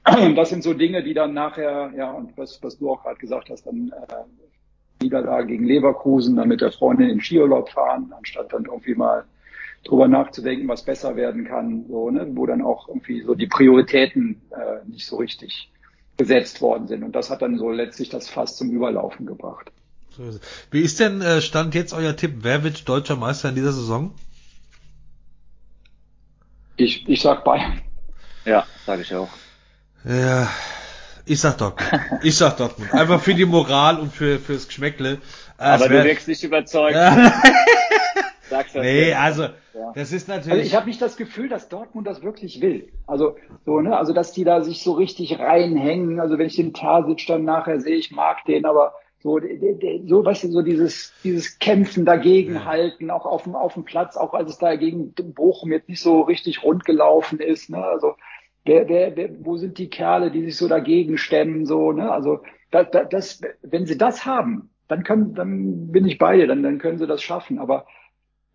[0.35, 3.51] das sind so Dinge, die dann nachher, ja, und was, was du auch gerade gesagt
[3.51, 8.65] hast, dann äh, Niederlage gegen Leverkusen, dann mit der Freundin in Skiurlaub fahren, anstatt dann
[8.65, 9.25] irgendwie mal
[9.85, 14.41] drüber nachzudenken, was besser werden kann, so, ne, wo dann auch irgendwie so die Prioritäten
[14.51, 15.71] äh, nicht so richtig
[16.17, 17.05] gesetzt worden sind.
[17.05, 19.71] Und das hat dann so letztlich das Fass zum Überlaufen gebracht.
[20.71, 22.37] Wie ist denn äh, Stand jetzt euer Tipp?
[22.41, 24.13] Wer wird deutscher Meister in dieser Saison?
[26.79, 27.81] Ich, ich sag Bayern.
[28.47, 29.29] Ja, sage ich auch.
[30.05, 30.49] Ja,
[31.25, 32.01] ich sag Dortmund.
[32.23, 32.95] Ich sag Dortmund.
[32.95, 35.19] Einfach für die Moral und für fürs Geschmäckle.
[35.59, 36.95] Äh, Aber du wirkst nicht überzeugt.
[38.49, 39.19] Sag's das nee, ja.
[39.19, 39.49] also
[39.97, 40.53] das ist natürlich.
[40.53, 42.89] Also ich habe nicht das Gefühl, dass Dortmund das wirklich will.
[43.09, 46.21] Also so, ne, also dass die da sich so richtig reinhängen.
[46.21, 49.41] Also wenn ich den Terzic dann nachher sehe, ich mag den, aber so,
[50.07, 54.35] so, weißt du, so dieses, dieses Kämpfen dagegenhalten, auch auf dem, auf dem Platz, auch
[54.35, 58.15] als es da gegen Bochum jetzt nicht so richtig rund gelaufen ist, ne, also,
[58.67, 62.41] wer, wer, wer, wo sind die Kerle, die sich so dagegen stemmen, so, ne, also,
[62.71, 66.79] das, das, wenn sie das haben, dann können, dann bin ich bei dir, dann, dann
[66.79, 67.87] können sie das schaffen, aber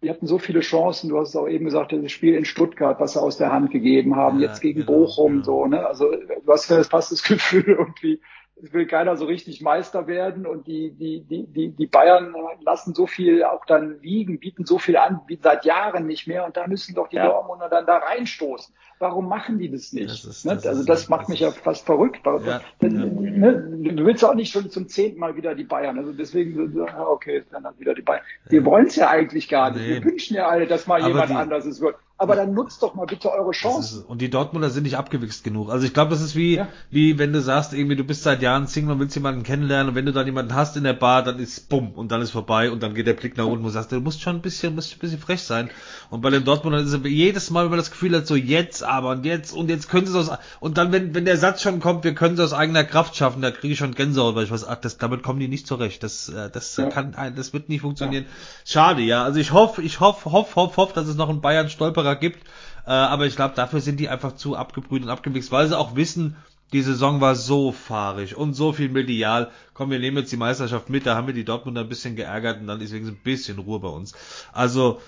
[0.04, 3.00] die hatten so viele Chancen, du hast es auch eben gesagt, das Spiel in Stuttgart,
[3.00, 5.44] was sie aus der Hand gegeben haben, ja, jetzt gegen genau, Bochum, genau.
[5.44, 8.20] so, ne, also, du hast fast das Gefühl irgendwie,
[8.64, 12.94] es will keiner so richtig Meister werden und die, die, die, die, die Bayern lassen
[12.94, 16.58] so viel auch dann liegen, bieten so viel an, wie seit Jahren nicht mehr und
[16.58, 17.28] da müssen doch die ja.
[17.28, 18.74] Dortmunder dann da reinstoßen.
[19.00, 20.10] Warum machen die das nicht?
[20.10, 20.54] Das ist, ne?
[20.54, 22.22] das also das ist, macht das mich ja fast verrückt.
[22.24, 22.62] Ja, ja.
[22.82, 23.94] Ne?
[23.96, 25.98] Du willst auch nicht schon zum zehnten Mal wieder die Bayern.
[25.98, 28.24] Also deswegen, okay, dann wieder die Bayern.
[28.48, 29.82] Wir wollen es ja eigentlich gar nicht.
[29.82, 29.96] Nee.
[29.96, 32.94] Wir wünschen ja alle, dass mal Aber jemand die, anderes wird aber dann nutzt doch
[32.94, 34.04] mal bitte eure Chancen.
[34.06, 35.72] und die Dortmunder sind nicht abgewichst genug.
[35.72, 36.68] Also ich glaube, das ist wie, ja.
[36.92, 39.96] wie wenn du sagst, irgendwie, du bist seit Jahren Single und willst jemanden kennenlernen und
[39.96, 42.70] wenn du dann jemanden hast in der Bar, dann ist bumm und dann ist vorbei
[42.70, 44.94] und dann geht der Blick nach unten und sagst, du musst schon ein bisschen, musst
[44.94, 45.72] ein bisschen frech sein.
[46.12, 48.84] Und bei den Dortmundern ist es jedes Mal, wenn man das Gefühl hat, so jetzt
[48.84, 51.64] aber und jetzt und jetzt können sie es aus, und dann, wenn, wenn der Satz
[51.64, 54.44] schon kommt, wir können es aus eigener Kraft schaffen, da kriege ich schon Gänsehaut, weil
[54.44, 56.04] ich weiß, ach, das, damit kommen die nicht zurecht.
[56.04, 56.88] Das, äh, das ja.
[56.90, 58.26] kann, das wird nicht funktionieren.
[58.26, 58.30] Ja.
[58.64, 59.24] Schade, ja.
[59.24, 62.46] Also ich hoffe, ich hoffe, hoffe, hoffe, hoffe, dass es noch einen Bayern Stolperer gibt
[62.86, 65.96] äh, aber ich glaube, dafür sind die einfach zu abgebrüht und abgewichst, weil sie auch
[65.96, 66.36] wissen,
[66.74, 69.52] die Saison war so fahrig und so viel medial.
[69.74, 72.62] Komm, wir nehmen jetzt die Meisterschaft mit, da haben wir die Dortmunder ein bisschen geärgert
[72.62, 74.14] und dann ist wenigstens ein bisschen Ruhe bei uns.
[74.54, 75.02] Also,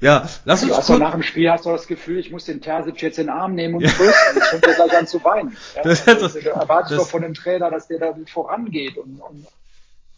[0.00, 0.72] ja, lass uns.
[0.72, 3.18] Du hast doch nach dem Spiel hast du das Gefühl, ich muss den Terzic jetzt
[3.18, 4.38] in den Arm nehmen und trösten.
[4.38, 5.56] Ich fängt gleich an zu weinen.
[5.76, 9.46] Ja, das, das, das, erwartet doch von dem Trainer, dass der da vorangeht und, und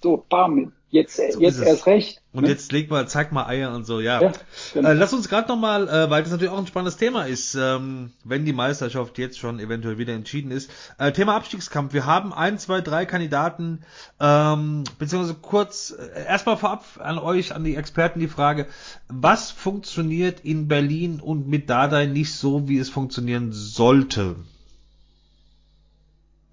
[0.03, 2.23] so, bam, Jetzt, so jetzt erst recht.
[2.33, 2.49] Und ne?
[2.49, 4.23] jetzt leg mal, zeig mal Eier und so, ja.
[4.23, 4.33] ja
[4.73, 4.89] genau.
[4.89, 8.13] äh, lass uns gerade nochmal, äh, weil das natürlich auch ein spannendes Thema ist, ähm,
[8.25, 10.71] wenn die Meisterschaft jetzt schon eventuell wieder entschieden ist.
[10.99, 11.93] Äh, Thema Abstiegskampf.
[11.93, 13.83] Wir haben ein, zwei, drei Kandidaten,
[14.21, 18.67] ähm, beziehungsweise kurz, äh, erstmal vorab an euch, an die Experten die Frage,
[19.09, 24.37] was funktioniert in Berlin und mit Dardai nicht so, wie es funktionieren sollte?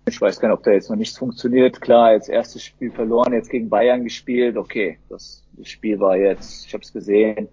[0.06, 1.80] Ich weiß gar nicht, ob da jetzt noch nichts funktioniert.
[1.80, 4.58] Klar, jetzt erstes Spiel verloren, jetzt gegen Bayern gespielt.
[4.58, 7.48] Okay, das, Spiel war jetzt, ich habe es gesehen.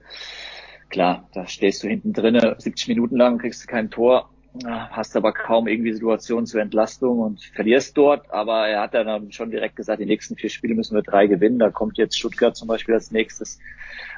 [0.89, 4.29] Klar, da stehst du hinten drinnen, 70 Minuten lang, kriegst du kein Tor,
[4.65, 8.31] hast aber kaum irgendwie Situationen zur Entlastung und verlierst dort.
[8.33, 11.59] Aber er hat dann schon direkt gesagt, die nächsten vier Spiele müssen wir drei gewinnen.
[11.59, 13.59] Da kommt jetzt Stuttgart zum Beispiel als nächstes.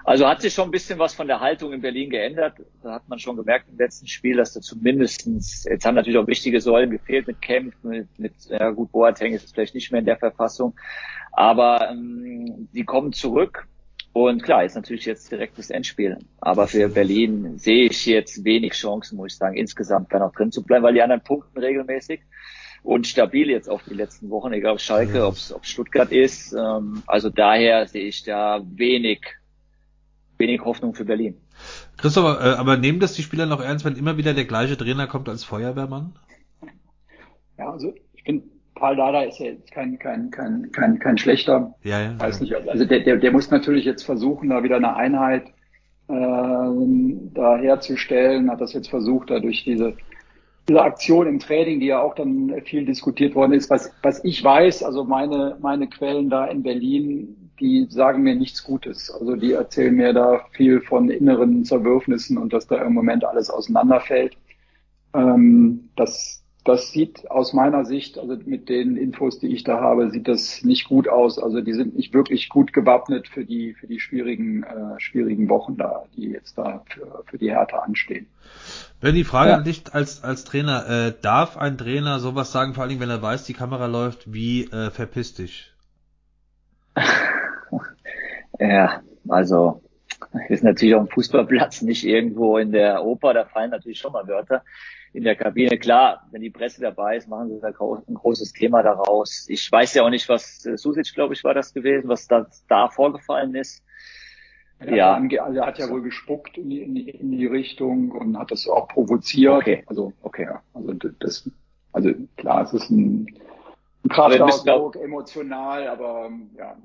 [0.04, 2.54] Also hat sich schon ein bisschen was von der Haltung in Berlin geändert.
[2.82, 6.26] Da hat man schon gemerkt im letzten Spiel, dass da zumindestens jetzt haben natürlich auch
[6.26, 10.00] wichtige Säulen gefehlt mit Kemp, mit, mit ja gut, Boateng ist es vielleicht nicht mehr
[10.00, 10.74] in der Verfassung,
[11.32, 13.68] aber ähm, die kommen zurück.
[14.12, 16.18] Und klar, ist natürlich jetzt direkt das Endspiel.
[16.40, 20.52] Aber für Berlin sehe ich jetzt wenig Chancen, muss ich sagen, insgesamt da noch drin
[20.52, 22.20] zu bleiben, weil die anderen punkten regelmäßig
[22.82, 26.52] und stabil jetzt auch die letzten Wochen, egal ob Schalke, ob es Stuttgart ist.
[26.52, 29.20] Ähm, also daher sehe ich da wenig
[30.42, 31.36] wenig Hoffnung für Berlin.
[31.96, 35.06] Christoph, äh, aber nehmen das die Spieler noch ernst, wenn immer wieder der gleiche Trainer
[35.06, 36.14] kommt als Feuerwehrmann?
[37.58, 41.74] Ja, also ich finde, Paul Dada ist ja jetzt kein, kein, kein, kein, kein schlechter.
[41.82, 42.20] Ja, ja.
[42.20, 45.46] Weiß nicht, also der, der, der muss natürlich jetzt versuchen, da wieder eine Einheit
[46.08, 49.94] äh, da herzustellen, hat das jetzt versucht, da durch diese
[50.68, 54.42] diese Aktion im Training, die ja auch dann viel diskutiert worden ist, was, was ich
[54.42, 59.10] weiß, also meine, meine Quellen da in Berlin, die sagen mir nichts Gutes.
[59.10, 63.50] Also die erzählen mir da viel von inneren Zerwürfnissen und dass da im Moment alles
[63.50, 64.36] auseinanderfällt.
[65.14, 70.10] Ähm, das, das sieht aus meiner Sicht, also mit den Infos, die ich da habe,
[70.10, 71.38] sieht das nicht gut aus.
[71.38, 75.76] Also die sind nicht wirklich gut gewappnet für die, für die schwierigen, äh, schwierigen Wochen
[75.76, 78.26] da, die jetzt da für, für die Härte anstehen.
[79.00, 79.56] Wenn die Frage ja.
[79.56, 83.22] an dich als, als Trainer, äh, darf ein Trainer sowas sagen, vor allem wenn er
[83.22, 85.72] weiß, die Kamera läuft, wie äh, verpiss dich?
[88.58, 89.82] Ja, also
[90.48, 94.26] ist natürlich auf dem Fußballplatz, nicht irgendwo in der Oper, da fallen natürlich schon mal
[94.28, 94.62] Wörter.
[95.14, 98.82] In der Kabine, klar, wenn die Presse dabei ist, machen sie da ein großes Thema
[98.82, 99.46] daraus.
[99.48, 102.46] Ich weiß ja auch nicht, was äh, Susic, glaube ich, war das gewesen, was da,
[102.68, 103.82] da vorgefallen ist.
[104.78, 105.16] Er ja.
[105.16, 108.38] Hat also er hat ja wohl gespuckt in die, in, die, in die Richtung und
[108.38, 109.52] hat das auch provoziert.
[109.52, 109.84] Okay.
[109.86, 110.62] Also, okay, ja.
[110.72, 111.50] Also das,
[111.92, 113.26] also klar, es ist ein,
[114.04, 116.76] ein Kraftausdruck, emotional, aber ja,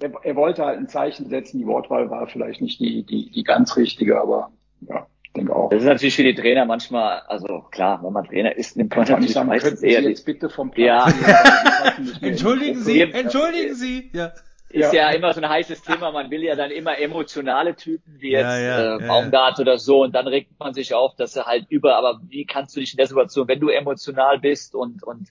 [0.00, 1.58] er, er wollte halt ein Zeichen setzen.
[1.58, 4.50] Die Wortwahl war vielleicht nicht die, die, die ganz richtige, aber
[4.80, 5.70] ja, denke auch.
[5.70, 9.06] Das ist natürlich für die Trainer manchmal, also klar, wenn man Trainer ist, nimmt man
[9.06, 11.14] natürlich sagen, meistens eher Sie jetzt bitte vom Platz.
[11.26, 11.94] Ja.
[12.20, 14.32] entschuldigen Sie, entschuldigen Sie, ja.
[14.70, 15.10] Ist ja.
[15.10, 15.16] ja.
[15.16, 16.12] immer so ein heißes Thema.
[16.12, 20.02] Man will ja dann immer emotionale Typen, wie jetzt ja, ja, äh, Baumgart oder so.
[20.02, 22.92] Und dann regt man sich auf, dass er halt über, aber wie kannst du dich
[22.92, 25.28] in der Situation, wenn du emotional bist und, und,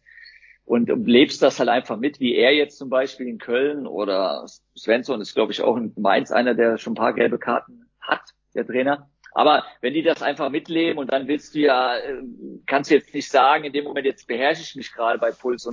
[0.65, 4.45] und lebst das halt einfach mit, wie er jetzt zum Beispiel in Köln oder
[4.75, 8.21] Svensson ist, glaube ich, auch in Mainz einer, der schon ein paar gelbe Karten hat,
[8.55, 9.07] der Trainer.
[9.33, 12.21] Aber wenn die das einfach mitleben und dann willst du ja, äh,
[12.65, 15.65] kannst du jetzt nicht sagen, in dem Moment jetzt beherrsche ich mich gerade bei Puls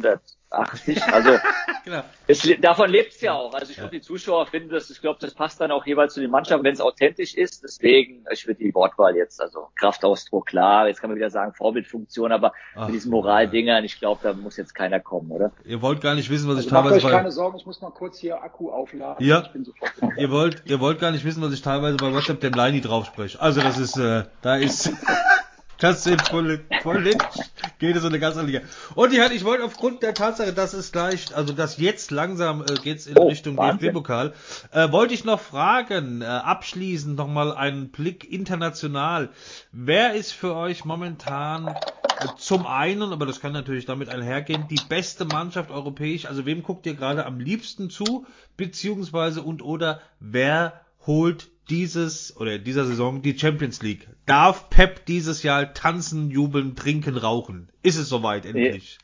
[0.55, 1.03] 180.
[1.13, 1.31] Also
[1.85, 2.03] genau.
[2.27, 3.53] es, davon lebt es ja auch.
[3.55, 3.83] Also ich ja.
[3.83, 6.65] glaube, die Zuschauer finden das, ich glaube, das passt dann auch jeweils zu den Mannschaften,
[6.65, 7.63] wenn es authentisch ist.
[7.63, 12.33] Deswegen, ich würde die Wortwahl jetzt, also Kraftausdruck, klar, jetzt kann man wieder sagen Vorbildfunktion,
[12.33, 15.53] aber Ach, mit diesen Moraldingern, ich glaube, da muss jetzt keiner kommen, oder?
[15.65, 16.95] Ihr wollt gar nicht wissen, was also ich teilweise...
[16.97, 19.25] Macht euch keine Sorgen, ich muss mal kurz hier Akku aufladen.
[19.25, 19.45] Ja.
[20.17, 23.07] ihr wollt, ihr wollt gar nicht wissen, was ich teilweise bei WhatsApp dem Leini drauf
[23.07, 23.41] spreche.
[23.41, 24.93] Also das ist, äh, da ist,
[25.79, 27.05] das sind voll, voll
[27.79, 28.69] geht es in eine ganz andere Liga.
[28.95, 32.75] Und ich, ich wollte aufgrund der Tatsache, dass es gleich, also dass jetzt langsam äh,
[32.83, 34.33] geht's in oh, Richtung DFB-Pokal,
[34.73, 39.31] äh, wollte ich noch fragen, äh, abschließend nochmal einen Blick international.
[39.73, 41.75] Wer ist für euch momentan äh,
[42.39, 46.27] zum einen, aber das kann natürlich damit einhergehen, die beste Mannschaft europäisch?
[46.27, 52.59] Also wem guckt ihr gerade am liebsten zu, beziehungsweise und oder wer holt dieses oder
[52.59, 54.09] dieser Saison die Champions League.
[54.27, 57.69] Darf Pep dieses Jahr tanzen, jubeln, trinken, rauchen?
[57.83, 58.99] Ist es soweit endlich?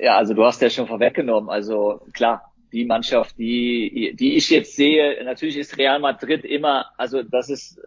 [0.00, 1.50] Ja, also du hast ja schon vorweggenommen.
[1.50, 7.22] Also klar, die Mannschaft, die, die ich jetzt sehe, natürlich ist Real Madrid immer, also
[7.22, 7.80] das ist,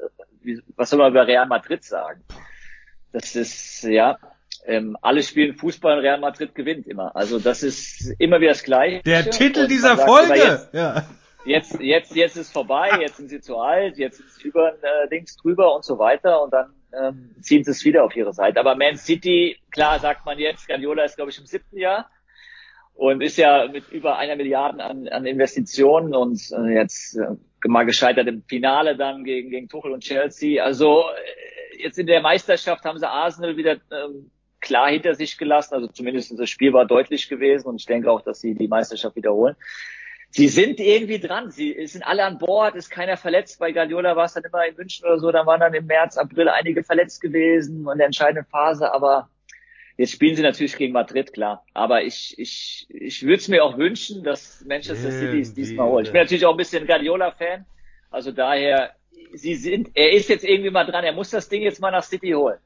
[0.76, 2.22] was soll man über Real Madrid sagen?
[3.12, 4.18] Das ist, ja,
[4.66, 7.16] ähm, alle spielen Fußball und Real Madrid gewinnt immer.
[7.16, 9.02] Also das ist immer wieder das Gleiche.
[9.04, 10.36] Der Titel dieser Folge!
[10.36, 11.06] Jetzt, ja
[11.46, 15.08] jetzt, jetzt, jetzt ist vorbei, jetzt sind sie zu alt, jetzt sind sie über äh,
[15.10, 18.60] Dings drüber und so weiter und dann ähm, ziehen sie es wieder auf ihre Seite.
[18.60, 22.10] Aber Man City, klar sagt man jetzt, Guardiola ist glaube ich im siebten Jahr
[22.94, 27.36] und ist ja mit über einer Milliarde an, an Investitionen und äh, jetzt äh,
[27.66, 30.64] mal gescheitert im Finale dann gegen, gegen Tuchel und Chelsea.
[30.64, 34.32] Also äh, jetzt in der Meisterschaft haben sie Arsenal wieder ähm,
[34.62, 35.74] klar hinter sich gelassen.
[35.74, 39.16] Also zumindest das Spiel war deutlich gewesen und ich denke auch, dass sie die Meisterschaft
[39.16, 39.56] wiederholen
[40.34, 41.52] sie sind irgendwie dran.
[41.52, 43.60] Sie sind alle an Bord, ist keiner verletzt.
[43.60, 46.18] Bei Guardiola war es dann immer in München oder so, dann waren dann im März,
[46.18, 49.30] April einige verletzt gewesen in der entscheidenden Phase, aber
[49.98, 51.64] jetzt spielen sie natürlich gegen Madrid, klar.
[51.74, 56.08] Aber ich, ich, ich würde es mir auch wünschen, dass Manchester City es diesmal holt.
[56.08, 57.66] Ich bin natürlich auch ein bisschen Guardiola-Fan,
[58.10, 58.92] also daher,
[59.34, 62.04] sie sind, er ist jetzt irgendwie mal dran, er muss das Ding jetzt mal nach
[62.04, 62.58] City holen.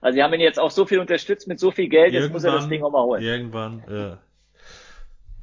[0.00, 2.44] Also sie haben ihn jetzt auch so viel unterstützt mit so viel Geld, jetzt muss
[2.44, 3.22] er das Ding auch mal holen.
[3.22, 4.18] Irgendwann, ja.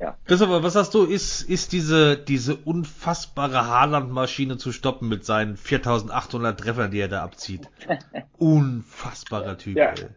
[0.01, 0.17] Ja.
[0.25, 6.59] Christopher, was sagst du, ist, ist diese, diese unfassbare Haaland-Maschine zu stoppen mit seinen 4800
[6.59, 7.69] Treffern, die er da abzieht?
[8.39, 9.93] Unfassbarer Typ, ja.
[9.93, 10.07] Ey.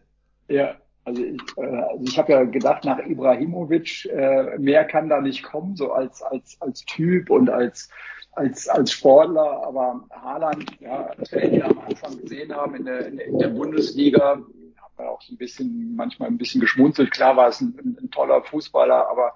[0.47, 5.21] Ja, also ich, äh, also ich habe ja gedacht, nach Ibrahimovic, äh, mehr kann da
[5.21, 7.89] nicht kommen, so als, als, als Typ und als,
[8.31, 13.05] als, als Sportler, aber Haaland, ja, was wir ja am Anfang gesehen haben in der,
[13.05, 17.11] in der Bundesliga, haben wir auch so ein bisschen, manchmal ein bisschen geschmunzelt.
[17.11, 19.35] Klar war es ein, ein, ein toller Fußballer, aber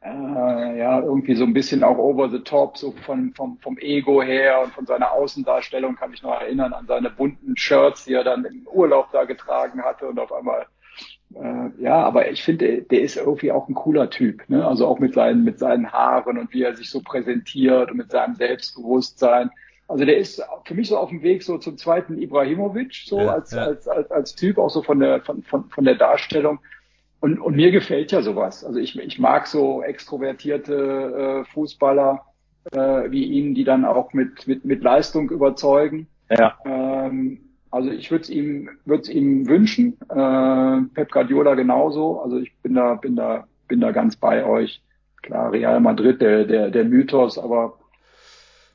[0.00, 4.22] äh, ja, irgendwie so ein bisschen auch over the top, so von, vom, vom Ego
[4.22, 8.24] her und von seiner Außendarstellung kann ich noch erinnern an seine bunten Shirts, die er
[8.24, 10.66] dann im Urlaub da getragen hatte und auf einmal,
[11.34, 14.66] äh, ja, aber ich finde, der ist irgendwie auch ein cooler Typ, ne?
[14.66, 18.10] also auch mit seinen, mit seinen Haaren und wie er sich so präsentiert und mit
[18.10, 19.50] seinem Selbstbewusstsein.
[19.88, 23.32] Also der ist für mich so auf dem Weg so zum zweiten Ibrahimovic, so ja,
[23.32, 23.64] als, ja.
[23.64, 26.60] Als, als, als Typ, auch so von der, von, von, von der Darstellung.
[27.20, 28.64] Und, und mir gefällt ja sowas.
[28.64, 32.24] Also ich, ich mag so extrovertierte äh, Fußballer
[32.72, 36.06] äh, wie ihn, die dann auch mit, mit, mit Leistung überzeugen.
[36.30, 36.58] Ja.
[36.64, 37.40] Ähm,
[37.70, 39.98] also ich würde es ihm, würd's ihm wünschen.
[40.08, 42.20] Äh, Pep Guardiola genauso.
[42.20, 44.82] Also ich bin da, bin da, bin da ganz bei euch.
[45.22, 47.78] Klar, Real Madrid, der, der, der Mythos, aber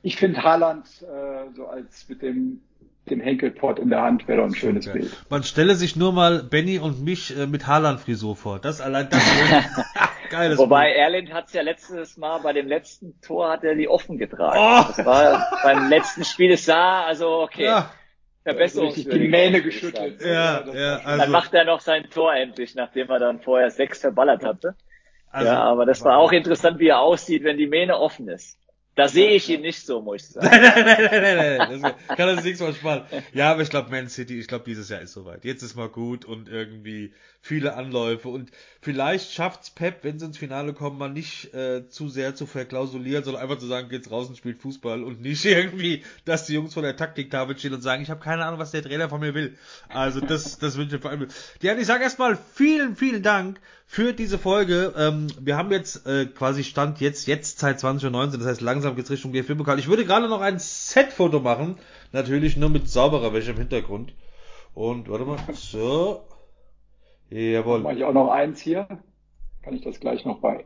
[0.02, 2.62] ich finde Haaland äh, so als mit dem
[3.10, 5.00] dem Henkelpott in der Hand wäre doch ein schönes okay.
[5.00, 5.26] Bild.
[5.30, 8.60] Man stelle sich nur mal Benny und mich äh, mit Haaland-Frisur vor.
[8.60, 9.22] Das allein das
[10.30, 10.98] geiles Wobei Bild.
[10.98, 14.58] Erland hat es ja letztes Mal bei dem letzten Tor hat er die offen getragen.
[14.58, 14.94] Oh.
[14.96, 17.66] Das war beim letzten Spiel, es sah, also okay.
[17.66, 17.92] Ja.
[18.44, 19.22] Verbesserungswürdig.
[19.22, 20.22] Die Mähne geschüttelt.
[20.22, 21.24] Ja, ja, also.
[21.24, 24.76] Dann macht er noch sein Tor endlich, nachdem er dann vorher sechs verballert hatte.
[25.32, 28.60] Also, ja, aber das war auch interessant, wie er aussieht, wenn die Mähne offen ist.
[28.96, 30.48] Da sehe ich ihn nicht so, muss ich sagen.
[30.50, 31.94] nein, nein, nein, nein, nein.
[32.08, 33.06] Das kann das nächste Mal spannend.
[33.34, 35.44] Ja, aber ich glaube, Man City, ich glaube, dieses Jahr ist soweit.
[35.46, 40.38] Jetzt ist mal gut und irgendwie viele Anläufe und vielleicht schafft's Pep, wenn sie ins
[40.38, 44.30] Finale kommen, mal nicht äh, zu sehr zu verklausulieren, sondern einfach zu sagen, geht's raus
[44.30, 48.04] und spielt Fußball und nicht irgendwie, dass die Jungs vor der Taktiktafel stehen und sagen,
[48.04, 49.58] ich habe keine Ahnung, was der Trainer von mir will.
[49.90, 51.28] Also das, das wünsche ich vor allem.
[51.62, 53.60] Ja, ich sage erstmal vielen, vielen Dank
[53.94, 54.92] für diese Folge.
[54.98, 58.96] Ähm, wir haben jetzt äh, quasi Stand jetzt, jetzt Zeit 20.19 Uhr, das heißt langsam
[58.96, 59.78] geht's Richtung DFB-Pokal.
[59.78, 61.76] Ich würde gerade noch ein Set-Foto machen,
[62.12, 64.16] natürlich nur mit sauberer Wäsche im Hintergrund.
[64.74, 66.24] Und warte mal, so.
[67.30, 67.82] Jawohl.
[67.82, 68.88] Mache ich auch noch eins hier.
[69.62, 70.66] Kann ich das gleich noch bei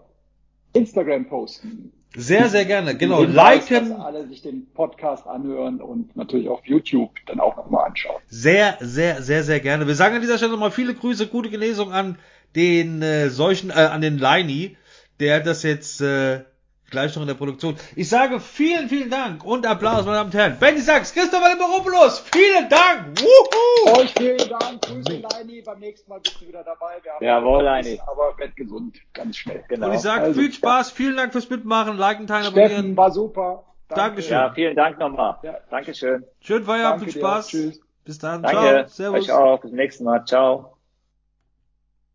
[0.72, 1.92] Instagram posten.
[2.16, 2.96] Sehr, sehr gerne.
[2.96, 3.24] Genau.
[3.24, 3.90] Liken.
[3.90, 8.22] Dass alle sich den Podcast anhören und natürlich auf YouTube dann auch nochmal anschauen.
[8.28, 9.86] Sehr, sehr, sehr, sehr gerne.
[9.86, 12.18] Wir sagen an dieser Stelle nochmal viele Grüße, gute Genesung an
[12.56, 14.78] den äh, solchen, äh, an den Leini,
[15.20, 16.42] der das jetzt äh,
[16.90, 17.76] gleich noch in der Produktion.
[17.96, 20.58] Ich sage vielen, vielen Dank und Applaus, meine Damen und Herren.
[20.60, 23.20] Benny Sachs, Christopher Limberopoulos, vielen Dank.
[23.20, 24.00] Wuhu!
[24.00, 24.82] Euch vielen Dank.
[24.82, 25.62] Grüße, Leini.
[25.62, 27.02] Beim nächsten Mal bist du wieder dabei.
[27.04, 28.00] Wir haben Jawohl, Leini.
[28.06, 29.64] Aber werd gesund, ganz schnell.
[29.68, 29.88] Genau.
[29.88, 32.72] Und ich sage also, viel Spaß, vielen Dank fürs Mitmachen, liken, teilen, abonnieren.
[32.72, 33.64] Steffen, war super.
[33.90, 34.02] Danke.
[34.02, 34.32] Dankeschön.
[34.32, 35.38] Ja, vielen Dank nochmal.
[35.44, 35.58] Ja.
[35.70, 36.26] Dankeschön.
[36.42, 37.48] Schönen Feierabend, viel Spaß.
[37.48, 37.82] Tschüss.
[38.04, 38.42] Bis dann.
[38.42, 38.58] Danke.
[38.58, 38.88] Ciao.
[38.88, 39.26] Servus.
[39.26, 39.62] Euch auch.
[39.62, 40.26] Bis zum nächsten Mal.
[40.26, 40.77] Ciao.